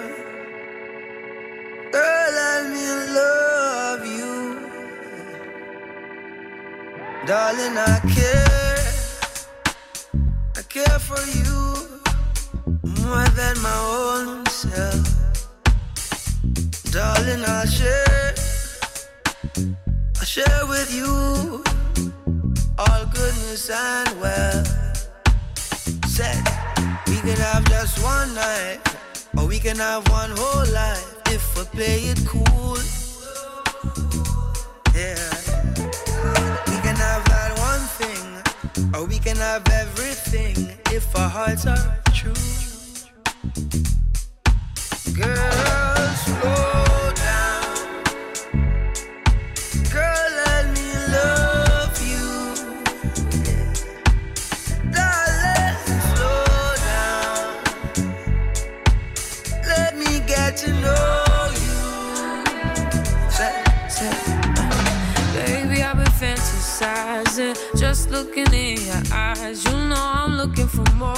Girl, 1.90 2.30
let 2.40 2.68
me 2.68 2.86
love 3.16 4.04
you. 4.04 4.58
Darling, 7.26 7.78
I 7.78 8.00
care. 8.14 8.76
I 10.58 10.62
care 10.68 11.00
for 11.00 11.22
you 11.38 11.60
more 13.02 13.28
than 13.34 13.56
my 13.62 13.78
own 13.96 14.44
self. 14.46 15.08
Darling, 16.92 17.42
I'll 17.46 17.66
share. 17.66 18.34
I'll 20.18 20.26
share 20.26 20.66
with 20.68 20.92
you 20.94 21.64
and 23.50 24.20
wealth. 24.20 25.10
Said 26.06 26.44
we 27.08 27.16
can 27.16 27.36
have 27.36 27.64
just 27.68 28.00
one 28.00 28.32
night, 28.32 28.78
or 29.36 29.46
we 29.46 29.58
can 29.58 29.76
have 29.76 30.08
one 30.08 30.30
whole 30.36 30.72
life 30.72 31.16
if 31.26 31.42
we 31.56 31.64
play 31.64 31.98
it 32.12 32.20
cool. 32.28 32.78
Yeah, 34.94 35.18
we 36.68 36.76
can 36.86 36.94
have 36.94 37.24
that 37.24 37.52
one 37.58 37.84
thing, 37.98 38.94
or 38.94 39.06
we 39.06 39.18
can 39.18 39.36
have 39.36 39.68
everything 39.68 40.54
if 40.92 41.04
our 41.16 41.28
hearts 41.28 41.66
are 41.66 41.98
true. 42.14 42.32
Girl, 45.12 46.14
slow 46.24 46.89
looking 68.10 68.52
in 68.52 68.76
your 68.80 69.02
eyes. 69.12 69.64
You 69.64 69.72
know 69.88 69.96
I'm 69.96 70.36
looking 70.36 70.66
for 70.66 70.84
more, 70.96 71.16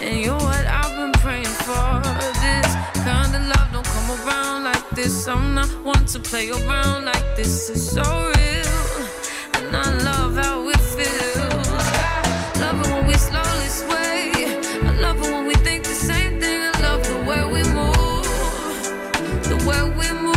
and 0.00 0.20
you're 0.24 0.34
what 0.34 0.66
I've 0.66 0.94
been 0.96 1.12
praying 1.20 1.44
for. 1.66 2.02
This 2.42 2.68
kind 3.04 3.34
of 3.34 3.42
love 3.46 3.68
don't 3.72 3.86
come 3.86 4.10
around 4.20 4.64
like 4.64 4.88
this. 4.90 5.26
I'm 5.26 5.54
not 5.54 5.68
one 5.84 6.04
to 6.06 6.20
play 6.20 6.50
around 6.50 7.06
like 7.06 7.36
this. 7.36 7.70
It's 7.70 7.82
so 7.82 8.02
real, 8.02 8.78
and 9.54 9.76
I 9.76 9.90
love 10.04 10.36
how 10.36 10.68
it 10.68 10.80
feels. 10.80 11.68
I 11.68 12.60
love 12.60 12.80
it 12.80 12.90
when 12.94 13.06
we 13.06 13.14
slowly 13.14 13.68
sway. 13.68 14.32
I 14.88 14.92
love 15.00 15.16
it 15.16 15.30
when 15.32 15.46
we 15.46 15.54
think 15.54 15.84
the 15.84 15.94
same 15.94 16.40
thing. 16.40 16.60
I 16.62 16.80
love 16.80 17.02
the 17.06 17.18
way 17.28 17.42
we 17.44 17.62
move, 17.78 18.26
the 19.50 19.56
way 19.68 19.82
we 20.00 20.08
move. 20.26 20.36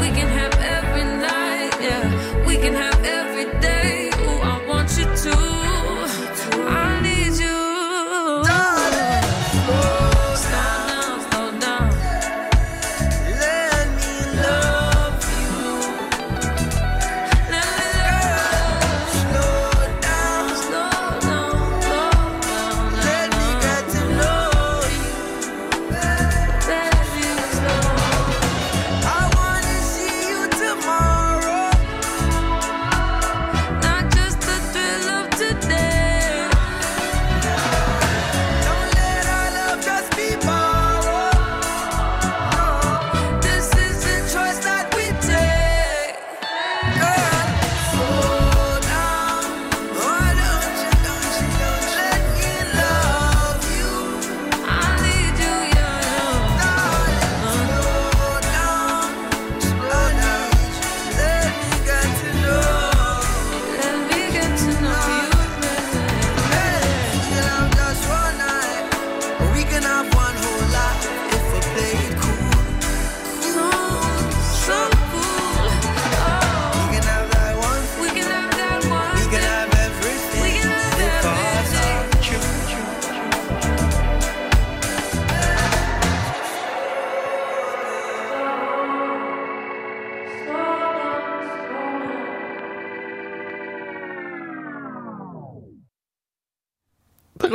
We 0.00 0.08
can 0.16 0.28
have 0.40 0.54
every 0.60 1.04
night, 1.04 1.72
yeah. 1.80 2.46
We 2.46 2.56
can 2.56 2.74
have 2.74 2.95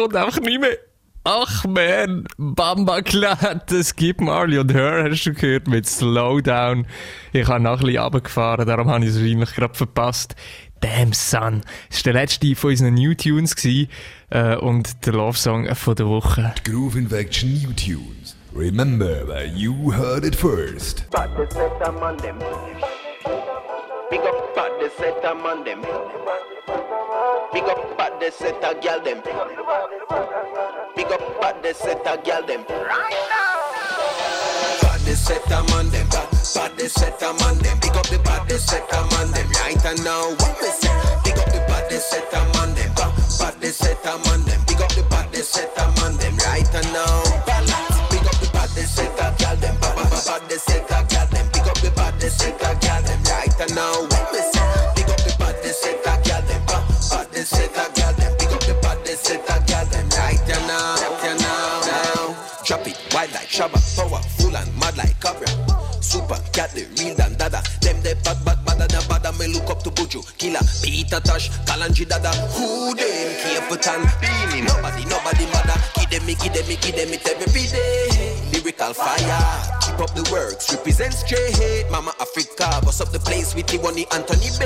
kommt 0.02 0.16
einfach 0.16 0.40
nicht 0.42 0.60
mehr. 0.60 0.78
Ach 1.24 1.66
man, 1.66 2.26
Bamba 2.38 3.02
Klat, 3.02 3.72
es 3.72 3.96
gibt 3.96 4.22
Marley 4.22 4.58
und 4.58 4.74
Her, 4.74 5.08
hast 5.08 5.24
du 5.24 5.34
gehört, 5.34 5.68
mit 5.68 5.88
Slowdown. 5.88 6.88
Ich 7.32 7.48
habe 7.48 7.64
noch 7.64 7.80
ein 7.80 7.86
bisschen 7.86 8.02
runtergefahren, 8.02 8.66
darum 8.66 8.90
habe 8.90 9.06
ich 9.06 9.12
es 9.12 9.20
wahrscheinlich 9.20 9.54
gerade 9.54 9.76
verpasst. 9.76 10.36
Damn 10.80 11.14
Son, 11.14 11.62
das 11.90 12.00
war 12.00 12.14
der 12.14 12.22
letzte 12.22 12.56
von 12.56 12.72
unseren 12.72 12.96
New 12.96 13.14
Tunes 13.14 13.56
gewesen, 13.56 13.88
äh, 14.32 14.56
und 14.56 15.06
der 15.06 15.14
Love 15.14 15.38
Song 15.38 15.76
von 15.76 15.94
der 15.94 16.08
Woche. 16.08 16.56
Groove 16.64 16.96
Infection 16.96 17.54
New 17.54 17.72
Tunes. 17.74 18.36
Remember 18.56 19.28
where 19.28 19.46
you 19.46 19.94
heard 19.94 20.26
it 20.26 20.36
first. 20.36 21.08
Pat 21.12 21.30
the 21.38 23.01
set 24.98 25.26
a 25.26 25.36
man 25.36 25.64
them. 25.64 25.82
Big 27.54 27.64
up 27.64 27.98
pat 27.98 28.20
the 28.20 28.32
set 28.32 28.64
a 28.64 28.80
gal 28.82 29.02
them. 29.02 29.22
Big 30.96 31.12
up 31.12 31.42
pat 31.42 31.64
the 31.64 31.74
set 31.74 32.06
a 32.06 32.22
gal 32.24 32.46
them. 32.46 32.66
Right 32.70 33.28
now. 33.30 33.52
The 35.06 35.16
set 35.16 35.44
a 35.52 35.64
man 35.74 35.90
them. 35.90 36.08
baddest 36.54 37.00
set 37.00 37.22
a 37.22 37.34
man 37.42 37.58
them. 37.58 37.80
Big 37.82 37.96
up 37.98 38.08
the 38.08 38.20
baddest 38.20 38.70
set 38.70 38.88
a 38.94 39.02
man 39.12 39.32
them. 39.32 39.50
Right 39.60 39.84
now, 40.06 40.30
what 40.40 40.62
me 40.62 40.70
say? 40.70 40.94
Big 41.26 41.38
up 41.38 41.50
the 41.52 41.60
baddest 41.68 42.10
set 42.12 42.32
a 42.32 42.40
man 42.54 42.76
them. 42.76 42.94
Baddest 42.96 43.80
set 43.80 44.06
a 44.06 44.18
man 44.30 44.46
them. 44.46 44.62
Big 44.68 44.80
up 44.80 44.94
the 44.94 45.04
baddest 45.10 45.52
set 45.52 45.74
a 45.76 45.86
man 46.00 46.16
them. 46.18 46.38
Right 46.46 46.76
and 46.76 46.94
now. 46.94 47.24
Big 48.14 48.24
up 48.24 48.38
the 48.40 48.50
baddest 48.54 48.96
set 48.96 49.20
a 49.20 49.36
gal 49.42 49.56
them. 49.58 49.76
Baddest 49.82 50.66
set 50.70 50.86
a 50.86 51.04
gal 51.10 51.28
them. 51.28 51.48
Big 51.52 51.68
up 51.68 51.78
the 51.82 51.92
baddest 51.92 52.40
set 52.40 52.62
a 52.62 52.76
gal 52.80 53.02
them. 53.02 53.20
Right 53.26 53.76
now, 53.76 54.11
Shabba, 63.52 63.84
power 63.98 64.22
full 64.40 64.56
and 64.56 64.72
mad 64.80 64.96
like 64.96 65.20
Cabra. 65.20 65.46
Super 66.02 66.40
cat 66.54 66.72
the 66.72 66.88
real 66.96 67.16
than 67.16 67.36
dada. 67.36 67.62
Them 67.82 68.00
they 68.02 68.14
bad 68.24 68.40
bad 68.46 68.64
bada 68.64 68.88
da 68.88 69.02
bada. 69.12 69.38
Me 69.38 69.48
look 69.52 69.70
up 69.70 69.84
to 69.84 69.90
Buju, 69.92 70.24
Killer, 70.38 70.64
Peter 70.82 71.20
Tosh, 71.20 71.50
Kalanji 71.68 72.08
dada. 72.08 72.32
Who 72.56 72.96
them 72.96 73.28
Capleton? 73.44 74.08
Beanie, 74.24 74.64
nobody, 74.64 75.04
nobody 75.04 75.46
mother. 75.52 75.76
Give 76.00 76.10
them 76.10 76.26
me, 76.28 76.36
give 76.36 76.54
them 76.54 76.66
me, 76.66 76.78
give 76.80 76.96
them 76.96 77.12
it 77.12 77.28
every 77.28 77.68
day. 77.68 78.40
Lyrical 78.54 78.94
fire, 78.94 79.91
up 80.02 80.14
the 80.18 80.26
works, 80.32 80.74
represent 80.74 81.14
straight. 81.14 81.86
Mama 81.92 82.14
Africa, 82.20 82.82
bust 82.84 83.02
up 83.02 83.10
the 83.10 83.20
place 83.20 83.54
with 83.54 83.68
the 83.68 83.78
one 83.80 83.98
Anthony 84.12 84.50
B. 84.58 84.66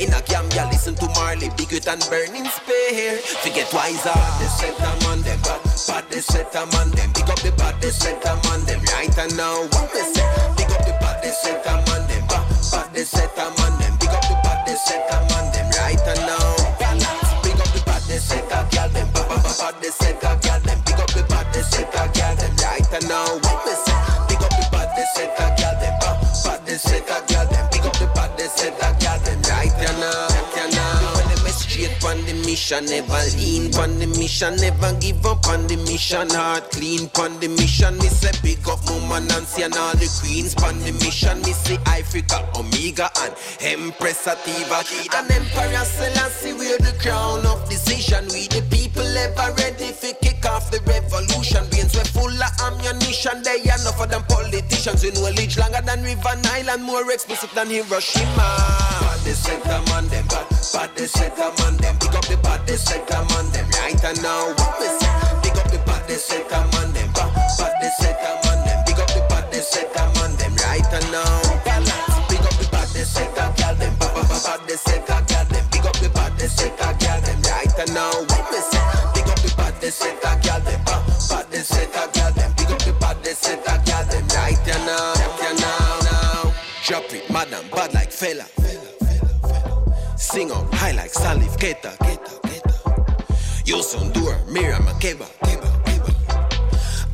In 0.00 0.12
a 0.12 0.20
Gambia, 0.24 0.64
listen 0.72 0.94
to 0.96 1.06
Marley, 1.20 1.50
big 1.56 1.72
it 1.72 1.86
and 1.86 2.00
burning 2.08 2.48
spear. 2.48 3.20
Forget 3.44 3.68
wiser, 3.72 4.16
they 4.40 4.48
set 4.48 4.78
a 4.80 4.90
man 5.04 5.20
them, 5.22 5.38
bad, 5.44 5.60
bad 5.86 6.04
they 6.08 6.20
set 6.20 6.54
a 6.56 6.64
man 6.72 6.88
them. 6.96 7.12
Big 7.12 7.28
up 7.28 7.40
the 7.44 7.52
bad 7.60 7.76
they 7.80 7.90
set 7.90 8.24
a 8.24 8.32
man 8.48 8.64
them. 8.64 8.80
Right 8.96 9.12
and 9.18 9.36
now, 9.36 9.68
what 9.68 9.92
they 9.92 10.06
say? 10.16 10.24
Big 10.56 10.70
up 10.72 10.82
the 10.86 10.96
bad 10.96 11.20
they 11.22 11.30
set 11.30 11.66
a 11.66 11.74
man 11.84 12.02
them, 12.08 12.24
bad, 12.28 12.44
bad 12.72 12.88
they 12.94 13.04
set 13.04 13.36
a 13.36 13.44
man 13.60 13.72
them. 13.78 13.94
Big 14.00 14.12
up 14.16 14.24
the 14.24 14.36
bad 14.40 14.64
they 14.64 14.76
set 14.80 15.04
a 15.12 15.16
man 15.28 15.46
them. 15.52 15.68
Right 15.76 16.00
and 16.08 16.22
now. 16.24 16.56
Big 17.44 17.58
up 17.60 17.68
the 17.76 17.80
bad 17.84 18.02
they 18.08 18.16
set 18.18 18.48
a 18.48 18.64
gal 18.72 18.88
them, 18.88 19.08
bad, 19.12 19.28
bad, 19.28 19.44
bad 19.44 19.74
they 19.82 19.92
set 19.92 20.16
a 20.24 20.32
gal 20.40 20.60
them. 20.64 20.78
Big 20.88 20.96
up 20.96 21.10
the 21.12 21.22
bad 21.28 21.46
they 21.52 21.62
set 21.62 21.92
a 21.92 22.02
gal 22.16 22.36
them. 22.36 22.54
Right 22.56 22.92
and 22.96 23.08
now, 23.08 23.47
on 32.08 32.24
the 32.24 32.32
mission, 32.46 32.86
never 32.86 33.20
lean 33.36 33.74
on 33.76 33.98
the 33.98 34.06
mission, 34.06 34.56
never 34.56 34.92
give 34.98 35.24
up 35.26 35.46
on 35.46 35.66
the 35.66 35.76
mission. 35.76 36.28
Heart 36.30 36.70
clean 36.70 37.10
on 37.20 37.38
the 37.40 37.48
mission. 37.48 37.98
Me 37.98 38.08
say 38.08 38.32
big 38.42 38.66
up 38.66 38.80
Mama 38.86 39.20
Nancy 39.28 39.62
and 39.62 39.76
all 39.76 39.92
the 39.92 40.08
queens 40.20 40.54
on 40.64 40.78
the 40.80 40.92
mission. 41.04 41.38
Me 41.42 41.52
say 41.52 41.76
Africa, 41.84 42.48
Omega 42.56 43.10
and 43.22 43.34
Empress 43.60 44.26
Ativa. 44.26 44.80
And 45.14 45.30
Emperor 45.30 45.84
Selassie 45.84 46.54
wear 46.54 46.78
the 46.78 46.96
crown 46.98 47.44
of 47.46 47.68
decision. 47.68 48.24
We 48.32 48.48
the 48.48 48.64
people 48.70 49.04
ever 49.04 49.52
ready 49.60 49.92
for 49.92 50.12
kick 50.24 50.44
off 50.46 50.70
the 50.70 50.80
revolution. 50.88 51.68
Brains 51.70 51.77
we 51.98 52.04
full 52.14 52.30
of 52.30 52.52
ammunition. 52.62 53.42
They 53.42 53.62
enough 53.62 54.00
of 54.00 54.08
them 54.10 54.22
politicians. 54.28 55.02
We 55.02 55.10
know 55.10 55.30
leech 55.34 55.58
longer 55.58 55.82
than 55.82 56.02
River 56.02 56.36
Nile 56.44 56.70
and 56.70 56.82
more 56.82 57.10
explosive 57.10 57.52
than 57.54 57.68
Hiroshima. 57.68 58.46
Bad 59.02 59.26
set 59.34 59.66
a 59.66 59.82
man 59.90 60.06
them, 60.08 60.26
bad, 60.28 60.46
bad 60.48 60.98
set 60.98 61.38
a 61.38 61.48
man 61.58 61.76
them. 61.78 61.98
Pick 61.98 62.14
up 62.14 62.26
the 62.26 62.36
bad 62.38 62.68
set 62.70 63.10
a 63.10 63.18
man 63.34 63.50
them. 63.50 63.66
Right 63.82 64.04
and 64.04 64.22
now, 64.22 64.54
what 64.54 64.78
we 64.78 64.86
say? 64.86 65.10
Pick 65.42 65.58
up 65.58 65.68
the 65.70 65.78
bad 65.86 66.06
they 66.08 66.14
set 66.14 66.50
man 66.50 66.92
them, 66.94 67.10
bad, 67.12 67.34
set 67.50 68.22
man 68.44 68.58
them. 68.66 68.78
Pick 68.86 68.98
up 68.98 69.10
the 69.10 69.20
bad 69.28 69.54
set 69.54 69.96
a 69.96 70.02
man 70.14 70.32
them. 70.38 70.54
Right 70.62 70.92
and 70.94 71.10
now. 71.10 71.42
Pick 72.28 72.40
up 72.46 72.54
the 72.62 72.68
bad 72.70 72.88
set 72.88 73.32
a 73.34 73.44
gal 73.58 73.74
them, 73.74 73.94
bad, 73.98 74.70
set 74.70 75.06
gal 75.06 75.44
them. 75.44 75.64
Pick 75.70 75.84
up 75.84 75.96
the 75.98 76.08
bad 76.10 76.38
set 76.40 76.78
a 76.78 76.88
gal 76.98 77.20
them. 77.20 77.42
Right 77.42 77.78
and 77.78 77.94
now, 77.94 78.12
what 78.30 78.46
we 78.50 78.60
say? 78.62 78.86
Pick 79.14 79.26
up 79.26 79.38
the 79.42 79.52
bad 79.56 79.74
they 79.80 79.90
set 79.90 80.22
a 80.22 80.67
set 81.78 82.08
a 82.08 82.12
gal 82.12 82.32
them. 82.32 82.54
Pick 82.54 82.70
up 82.70 82.78
the 82.78 83.18
they 83.22 83.34
set 83.34 83.60
a 83.60 83.84
gal 83.84 84.04
them. 84.04 84.26
Right 84.28 84.68
and 84.68 84.86
now, 84.86 85.12
right 85.14 85.42
and 85.48 85.60
now, 85.60 85.98
now. 86.10 86.54
Drop 86.84 87.12
it, 87.12 87.30
madam, 87.30 87.64
bad 87.70 87.94
like 87.94 88.10
fella. 88.10 88.44
Sing 90.16 90.50
up 90.50 90.72
high 90.74 90.92
like 90.92 91.12
Salif 91.12 91.56
Keita, 91.58 91.96
Keita, 91.98 92.34
Keita. 92.42 92.74
Youssou 93.64 94.00
N'Dour, 94.10 94.50
Miriam 94.50 94.82
Makeba, 94.82 95.26
Keba, 95.44 95.70
Keba. 95.84 96.10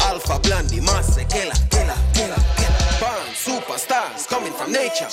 Alpha 0.02 0.38
Blondy, 0.40 0.80
Master 0.80 1.24
Kela, 1.24 1.54
Kela, 1.70 1.96
Kela, 2.14 2.38
Kela. 2.56 3.00
Born 3.00 3.28
superstars 3.34 4.28
coming 4.28 4.52
from 4.52 4.72
nature. 4.72 5.08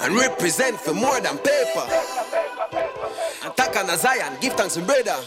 And 0.00 0.14
represent 0.16 0.78
for 0.80 0.94
more 0.94 1.20
than 1.20 1.38
paper. 1.38 2.83
Attack 3.44 3.76
on 3.76 3.90
a 3.90 3.96
Zion, 3.98 4.32
give 4.40 4.54
thanks 4.54 4.72
to 4.72 4.80
brother. 4.80 5.20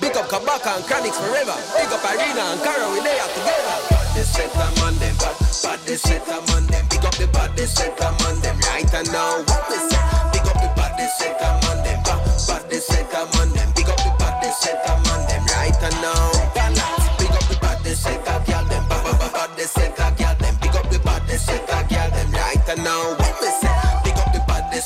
Big 0.00 0.12
up 0.20 0.28
Kabaka 0.28 0.76
and 0.76 0.84
Chronixx 0.84 1.16
forever. 1.16 1.56
Big 1.72 1.88
up 1.88 2.04
Irina 2.04 2.44
and 2.52 2.60
Cara, 2.60 2.92
we 2.92 3.00
they 3.00 3.16
are 3.16 3.32
together. 3.32 3.76
Bad 3.88 4.08
they 4.12 4.20
set 4.20 4.52
a 4.52 4.68
man 4.76 4.92
them, 5.00 5.16
bad, 5.16 5.36
bad 5.64 5.80
they 5.88 5.96
set 5.96 6.28
a 6.28 6.36
man 6.52 6.66
them. 6.68 6.84
Big 6.92 7.00
up 7.00 7.16
the 7.16 7.26
bad 7.32 7.56
they 7.56 7.64
set 7.64 7.96
a 7.96 8.12
man 8.20 8.36
them. 8.44 8.60
Right 8.68 8.84
and 8.92 9.08
now, 9.08 9.40
what 9.48 9.64
we 9.64 9.80
say? 9.80 9.96
Big 10.28 10.44
up 10.44 10.60
the 10.60 10.68
bad 10.76 10.92
they 11.00 11.08
set 11.08 11.40
a 11.40 11.48
man 11.64 11.80
them, 11.80 12.02
bad, 12.04 12.20
bad 12.20 12.62
they 12.68 12.80
set 12.84 13.08
a 13.16 13.20
man 13.32 13.48
them. 13.56 13.68
Big 13.72 13.88
up 13.88 13.96
the 13.96 14.12
bad 14.20 14.36
they 14.44 14.52
set 14.52 14.84
a 14.84 14.92
man 14.92 15.20
them. 15.24 15.42
Right 15.56 15.82
and 15.88 15.96
now, 16.04 16.52
balance. 16.52 17.08
Big 17.16 17.32
up 17.32 17.48
the 17.48 17.56
bad 17.64 17.80
they 17.80 17.96
set 17.96 18.20
a 18.28 18.34
them, 18.44 18.84
bad, 18.92 19.08
bad, 19.08 19.16
bad, 19.16 19.32
bad 19.32 19.50
they 19.56 19.64
set 19.64 19.96
them. 19.96 20.54
Big 20.60 20.76
up 20.76 20.84
the 20.92 21.00
bad 21.00 21.24
they 21.24 21.40
set 21.40 21.64
a 21.64 21.80
gal 21.88 22.10
them. 22.12 22.28
Right 22.28 22.68
and 22.68 22.84
now, 22.84 23.16
what 23.16 23.40
we 23.40 23.48
say? 23.56 23.72
Big 24.04 24.20
up 24.20 24.28
the 24.36 24.44
bad 24.44 24.68
they 24.68 24.84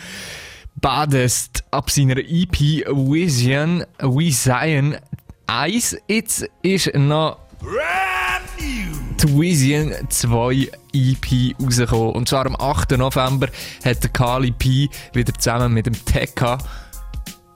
Badest 0.75 1.63
ab 1.71 1.89
seiner 1.89 2.17
EP 2.17 2.85
Vision, 2.87 3.85
Vision 3.99 4.97
1. 5.47 5.97
Jetzt 6.07 6.49
ist 6.61 6.93
noch 6.95 7.39
die 9.21 9.39
Vision 9.39 9.93
2 10.09 10.69
EP 10.93 11.55
rausgekommen. 11.61 12.13
Und 12.13 12.29
zwar 12.29 12.45
am 12.45 12.55
8. 12.55 12.91
November 12.91 13.47
hat 13.83 14.03
der 14.03 14.09
Kali 14.11 14.51
P 14.51 14.89
wieder 15.13 15.33
zusammen 15.33 15.73
mit 15.73 15.85
dem 15.85 16.05
Tekka 16.05 16.57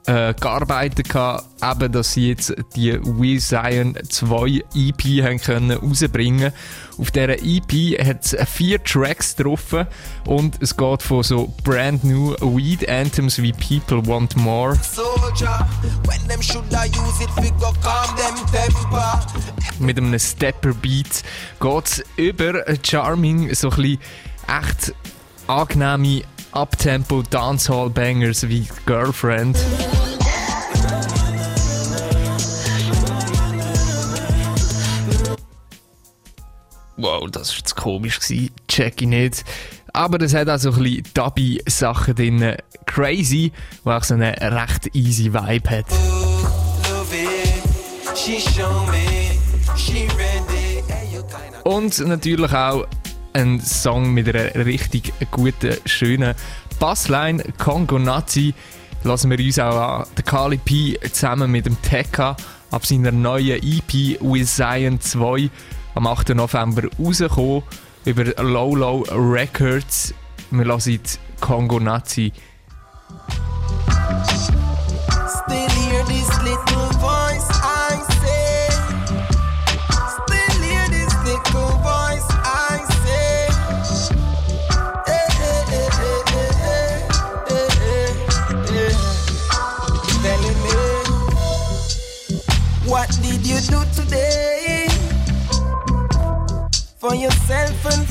äh, 0.06 0.34
gearbeitet 0.34 1.08
gehabt, 1.08 1.44
eben, 1.62 1.92
dass 1.92 2.12
sie 2.12 2.28
jetzt 2.28 2.54
die 2.74 2.98
We 3.02 3.38
Zion 3.38 3.96
2 4.08 4.64
EP 4.74 5.24
haben 5.24 5.38
können 5.38 5.72
rausbringen. 5.72 6.52
Auf 6.98 7.10
dieser 7.10 7.38
EP 7.42 7.98
hat 8.04 8.24
es 8.24 8.36
vier 8.48 8.82
Tracks 8.82 9.36
drauf 9.36 9.74
und 10.26 10.60
es 10.62 10.76
geht 10.76 11.02
von 11.02 11.22
so 11.22 11.52
brand 11.64 12.04
new 12.04 12.34
Weed 12.40 12.88
Anthems 12.88 13.40
wie 13.40 13.52
People 13.52 14.06
Want 14.06 14.36
More 14.36 14.76
Soldier, 14.76 15.66
when 16.06 16.28
them 16.28 16.42
should 16.42 16.64
I 16.72 16.86
use 16.88 17.22
it, 17.22 17.30
we 17.36 17.50
go 17.58 17.72
calm 17.82 18.16
them 18.16 18.34
temper. 18.52 19.20
mit 19.78 19.96
einem 19.96 20.18
Stepper 20.18 20.74
Beat 20.74 21.22
geht 21.60 21.86
es 21.86 22.04
über 22.16 22.64
Charming, 22.82 23.54
so 23.54 23.70
ein 23.70 23.76
bisschen 23.76 23.98
echt 24.46 24.94
angenehme 25.46 26.22
Uptempo 26.52 27.22
Dancehall 27.22 27.90
Bangers 27.90 28.48
wie 28.48 28.66
Girlfriend. 28.86 29.56
Wow, 36.96 37.30
das 37.30 37.50
war 37.50 37.56
jetzt 37.58 37.76
komisch, 37.76 38.20
gewesen. 38.20 38.50
check 38.68 39.00
ich 39.00 39.08
nicht. 39.08 39.44
Aber 39.92 40.20
es 40.20 40.34
hat 40.34 40.48
auch 40.48 40.58
so 40.58 40.72
ein 40.72 40.82
bisschen 40.82 41.04
Dubby-Sachen 41.14 42.14
drin. 42.14 42.56
Crazy, 42.86 43.52
wo 43.84 43.92
auch 43.92 44.04
so 44.04 44.14
einen 44.14 44.34
recht 44.34 44.94
easy 44.94 45.32
Vibe 45.32 45.70
hat. 45.70 45.86
Und 51.64 51.98
natürlich 52.06 52.52
auch 52.52 52.86
ein 53.32 53.60
Song 53.60 54.12
mit 54.12 54.28
einer 54.28 54.66
richtig 54.66 55.12
guten, 55.30 55.76
schönen 55.84 56.34
Bassline, 56.78 57.42
Kongo 57.58 57.98
Nazi. 57.98 58.54
Lassen 59.04 59.30
wir 59.30 59.38
uns 59.38 59.58
auch 59.58 60.00
an. 60.00 60.06
Der 60.16 60.24
Kali 60.24 60.58
P 60.58 60.98
zusammen 61.12 61.50
mit 61.50 61.66
dem 61.66 61.80
Tekka 61.82 62.36
ab 62.70 62.86
seiner 62.86 63.12
neuen 63.12 63.62
EP 63.62 64.20
With 64.20 64.54
Zion 64.54 65.00
2 65.00 65.50
am 65.94 66.06
8. 66.06 66.30
November 66.30 66.82
rausgekommen 66.98 67.62
über 68.04 68.24
Low 68.42 68.74
Low 68.74 69.02
Records. 69.10 70.14
Wir 70.50 70.64
lassen 70.64 71.00
Kongo 71.40 71.80
Nazi. 71.80 72.32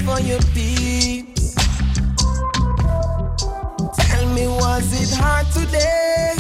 For 0.04 0.20
your 0.20 0.41
peeps. 0.54 1.56
Tell 3.95 4.26
me, 4.34 4.45
was 4.47 4.88
it 5.02 5.18
hard 5.18 5.47
today? 5.54 6.36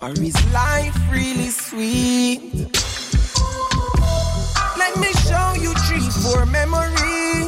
Or 0.00 0.12
is 0.12 0.52
life 0.52 0.96
really 1.10 1.50
sweet? 1.50 2.40
Let 4.78 4.96
me 4.98 5.12
show 5.28 5.52
you 5.60 5.74
three, 5.86 6.08
four 6.22 6.46
memories 6.46 7.45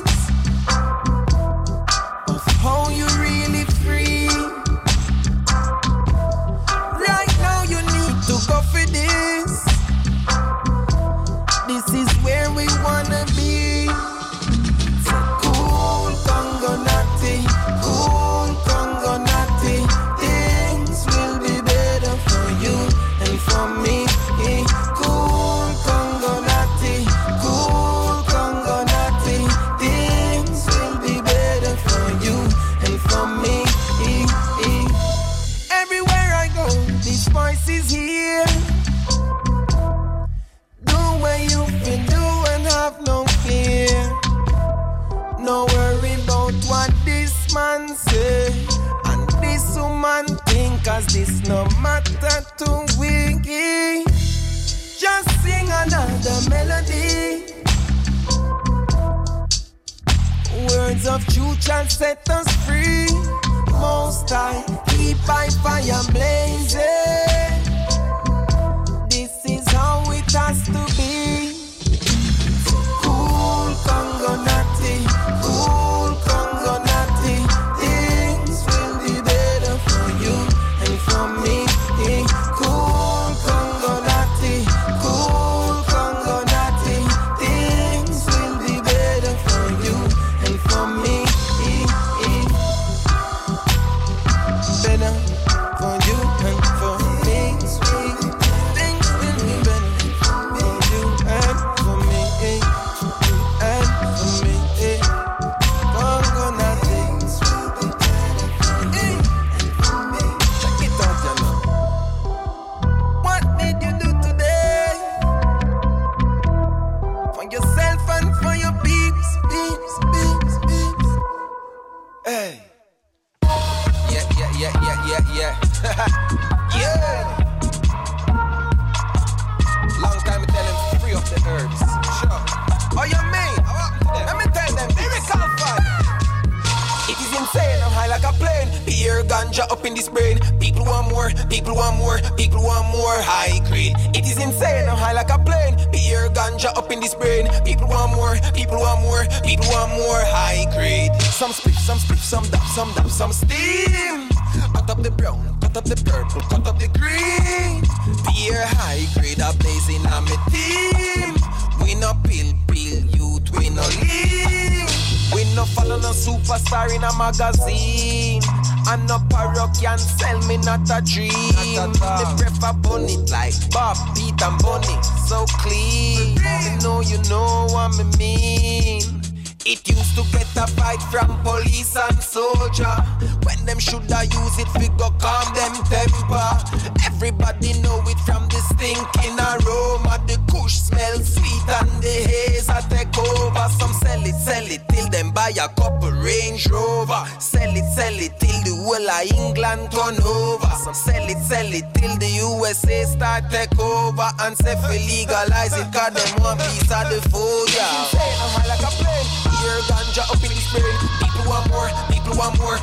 Everybody 187.29 187.79
know 187.85 188.01
it 188.09 188.17
from 188.25 188.49
the 188.49 188.57
stinking 188.73 189.37
aroma. 189.37 190.17
The 190.25 190.41
kush 190.49 190.81
smell 190.81 191.21
sweet 191.21 191.69
and 191.77 191.93
the 192.01 192.25
haze 192.25 192.73
a 192.73 192.81
take 192.89 193.13
over. 193.21 193.69
Some 193.77 193.93
sell 194.01 194.25
it, 194.25 194.35
sell 194.41 194.65
it 194.65 194.81
till 194.89 195.07
them 195.13 195.33
buy 195.33 195.53
a 195.61 195.69
couple 195.77 196.09
Range 196.09 196.65
Rover. 196.73 197.21
Sell 197.39 197.69
it, 197.69 197.85
sell 197.93 198.17
it 198.17 198.33
till 198.41 198.57
the 198.65 198.73
whole 198.81 198.97
of 199.05 199.29
England 199.29 199.93
turn 199.93 200.17
over. 200.25 200.73
Some 200.81 200.97
sell 200.97 201.29
it, 201.29 201.37
sell 201.45 201.69
it 201.69 201.85
till 201.93 202.17
the 202.17 202.33
USA 202.33 203.05
start 203.05 203.45
take 203.53 203.77
over. 203.79 204.33
And 204.41 204.57
say 204.57 204.73
fi 204.81 204.97
legalize 204.97 205.77
it, 205.77 205.93
cause 205.93 206.17
them 206.17 206.33
want 206.41 206.65
piece 206.65 206.89
of 206.89 207.13
the 207.13 207.21
food, 207.29 207.69
yeah. 207.77 208.09
I'm 208.41 208.57
high 208.57 208.73
like 208.73 208.81
a 208.81 208.93
plane. 208.97 209.29
Beer 209.53 209.85
ganja 209.85 210.25
up 210.33 210.41
in 210.41 210.49
the 210.49 210.65
brain. 210.73 210.97
People 211.21 211.45
want 211.45 211.69
more, 211.69 211.93
people 212.09 212.33
want 212.41 212.57
more, 212.57 212.81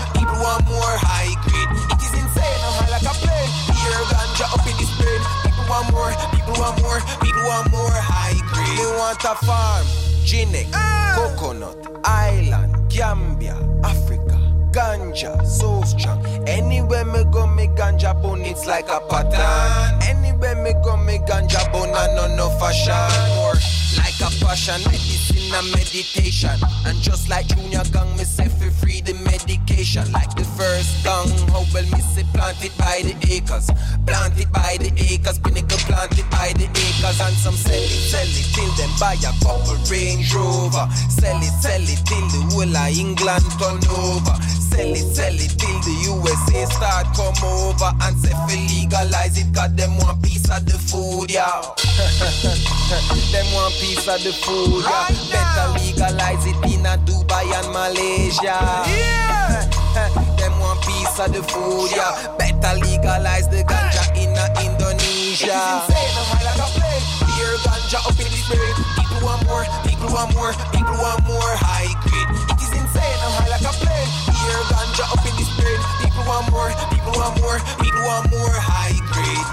more, 7.00 7.18
people 7.20 7.43
want 7.43 7.72
more 7.72 7.91
high 7.91 8.34
grade. 8.54 8.78
They 8.78 8.98
want 8.98 9.24
a 9.24 9.36
farm, 9.46 9.86
Guinea, 10.26 10.68
ah! 10.74 11.14
coconut, 11.16 11.78
island, 12.06 12.89
Gambia, 12.89 13.56
Africa. 13.84 14.41
Ganja, 14.72 15.46
so 15.46 15.82
strong. 15.84 16.26
Anywhere 16.50 17.06
me 17.06 17.24
go, 17.32 17.48
me 17.48 17.68
ganja 17.68 18.14
bone, 18.22 18.41
it's 18.41 18.66
like 18.66 18.89
a 18.89 19.00
pattern. 19.10 20.02
Anywhere 20.04 20.56
me 20.62 20.74
go, 20.84 20.98
me 20.98 21.18
ganja 21.20 21.72
bone, 21.72 21.96
I 21.96 22.08
know 22.14 22.36
no 22.36 22.50
fashion. 22.60 22.91
More 23.36 23.54
like 23.96 24.20
a 24.20 24.30
passion, 24.43 24.84
medicine 24.84 25.54
and 25.56 25.72
meditation. 25.72 26.60
And 26.86 26.98
just 27.02 27.30
like 27.30 27.48
Junior 27.48 27.84
Gong, 27.93 28.18
me 28.18 28.26
say 28.26 28.50
for 28.50 28.70
free 28.72 29.00
the 29.00 29.14
medication. 29.14 29.64
Like 29.76 30.34
the 30.39 30.47
first 30.55 31.03
gang, 31.03 31.28
how 31.51 31.59
oh, 31.59 31.67
well 31.73 31.84
me 31.91 31.99
say 31.99 32.23
planted 32.32 32.71
by 32.80 33.03
the 33.03 33.11
acres. 33.28 33.67
Planted 34.07 34.47
by 34.55 34.80
the 34.80 34.88
acres, 34.95 35.38
pinnacle 35.38 35.78
planted 35.84 36.23
by 36.32 36.55
the 36.55 36.63
acres. 36.63 37.19
And 37.19 37.36
some 37.36 37.59
sell 37.59 37.76
it, 37.76 37.91
sell 38.07 38.23
it 38.23 38.47
till 38.55 38.71
them 38.80 38.88
buy 39.03 39.19
a 39.19 39.36
couple 39.43 39.76
Range 39.91 40.23
Rover. 40.32 40.88
Sell 41.11 41.36
it, 41.43 41.51
sell 41.59 41.84
it 41.84 41.99
till 42.07 42.23
the 42.32 42.41
whole 42.55 42.71
of 42.71 42.88
England 42.95 43.43
turn 43.59 43.84
over. 43.91 44.36
Sell 44.63 44.95
it, 44.95 45.07
sell 45.11 45.36
it 45.36 45.51
till 45.59 45.80
the 45.84 45.95
USA 46.07 46.71
start 46.71 47.11
come 47.11 47.36
over. 47.43 47.91
And 47.99 48.15
say 48.15 48.32
for 48.32 48.55
legalize 48.55 49.36
it, 49.36 49.51
got 49.51 49.76
them 49.76 49.99
one 49.99 50.15
piece 50.23 50.47
of 50.55 50.63
the 50.63 50.80
food, 50.80 51.28
yeah. 51.28 51.51
them 53.36 53.47
one 53.51 53.76
piece 53.84 54.07
of 54.07 54.23
the 54.23 54.32
food, 54.39 54.88
yeah. 54.88 55.11
Better 55.36 55.67
legalize 55.84 56.47
it 56.47 56.55
in 56.63 56.88
a 56.88 56.95
Dubai 57.03 57.43
and 57.59 57.69
Malaysia. 57.76 58.55
Yeah. 58.88 59.64
Them 59.96 60.52
one 60.60 60.76
piece 60.84 61.16
of 61.20 61.32
the 61.32 61.39
food, 61.41 61.88
yeah. 61.96 62.12
Better 62.36 62.76
legalize 62.84 63.48
the 63.48 63.64
ganja 63.64 64.04
in 64.20 64.36
Indonesia. 64.60 65.48
It 65.48 65.56
is 65.56 65.88
insane, 65.88 66.12
I'm 66.20 66.36
high 66.36 66.43
like 66.43 66.60
a 66.60 66.68
plane. 66.76 67.00
Beer 67.32 67.56
ganja 67.64 68.04
up 68.04 68.20
in 68.20 68.28
the 68.28 68.36
brain. 68.52 68.76
People 69.00 69.24
want 69.24 69.48
more, 69.48 69.64
people 69.88 70.12
want 70.12 70.36
more, 70.36 70.52
people 70.76 71.00
want 71.00 71.24
more 71.24 71.56
high 71.64 71.88
grade. 72.04 72.28
It 72.52 72.60
is 72.60 72.76
insane, 72.76 73.20
I'm 73.24 73.39
high 73.39 73.56
like 73.56 73.64
a 73.64 73.72
plane. 73.80 74.12
Here, 74.36 74.60
ganja 74.68 75.08
up 75.16 75.24
in 75.24 75.32
this 75.39 75.48
brain. 75.56 75.80
People 76.04 76.28
want 76.28 76.52
more, 76.52 76.76
people 76.91 77.16
want 77.16 77.39
more, 77.39 77.56
people 77.80 78.04
want 78.04 78.28
more 78.36 78.52
high 78.52 79.00
grade. 79.16 79.48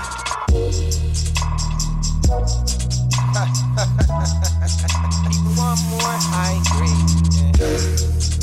people 5.22 5.54
want 5.54 5.78
more 5.86 6.18
high 6.18 6.58
grade. 6.74 7.62
yeah. 7.62 8.41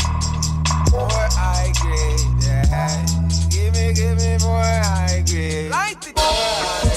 More 0.91 1.07
high 1.11 1.71
grade, 1.81 2.43
yeah. 2.43 3.05
Give 3.49 3.73
me, 3.73 3.93
give 3.93 4.17
me 4.17 4.37
more 4.39 4.59
high 4.59 5.23
grade. 5.27 5.69
Light 5.69 6.07
it. 6.07 6.88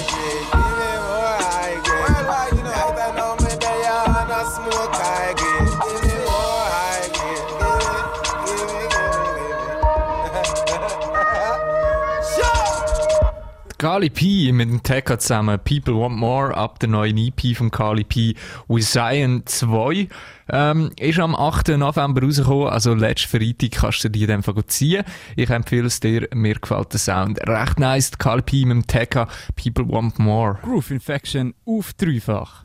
Kali 13.83 14.11
P 14.11 14.53
mit 14.53 14.71
dem 14.71 14.81
Tekka 14.81 15.19
zusammen, 15.19 15.59
People 15.65 15.95
Want 15.95 16.17
More, 16.17 16.57
ab 16.57 16.79
der 16.79 16.89
neuen 16.89 17.19
EP 17.19 17.57
von 17.57 17.69
Kali 17.69 18.05
P, 18.05 18.37
Zion 18.79 19.43
2. 19.45 20.07
Ähm, 20.51 20.93
ist 21.01 21.19
am 21.19 21.35
8. 21.35 21.71
November 21.71 22.23
rausgekommen, 22.23 22.69
also 22.69 22.95
letzten 22.95 23.37
Freitag 23.37 23.73
kannst 23.73 24.05
du 24.05 24.09
dir 24.09 24.29
den 24.29 24.37
einfach 24.37 24.55
ziehen. 24.69 25.03
Ich 25.35 25.51
empfehle 25.51 25.89
es 25.89 25.99
dir, 25.99 26.29
mir 26.33 26.55
gefällt 26.55 26.93
der 26.93 27.01
Sound 27.01 27.41
recht 27.49 27.81
nice. 27.81 28.13
Kali 28.17 28.43
P 28.43 28.65
mit 28.67 28.77
dem 28.77 28.87
Tekka, 28.87 29.27
People 29.57 29.89
Want 29.89 30.17
More. 30.21 30.61
Groove 30.63 30.93
Infection 30.93 31.53
auf 31.67 31.93
dreifach. 31.95 32.65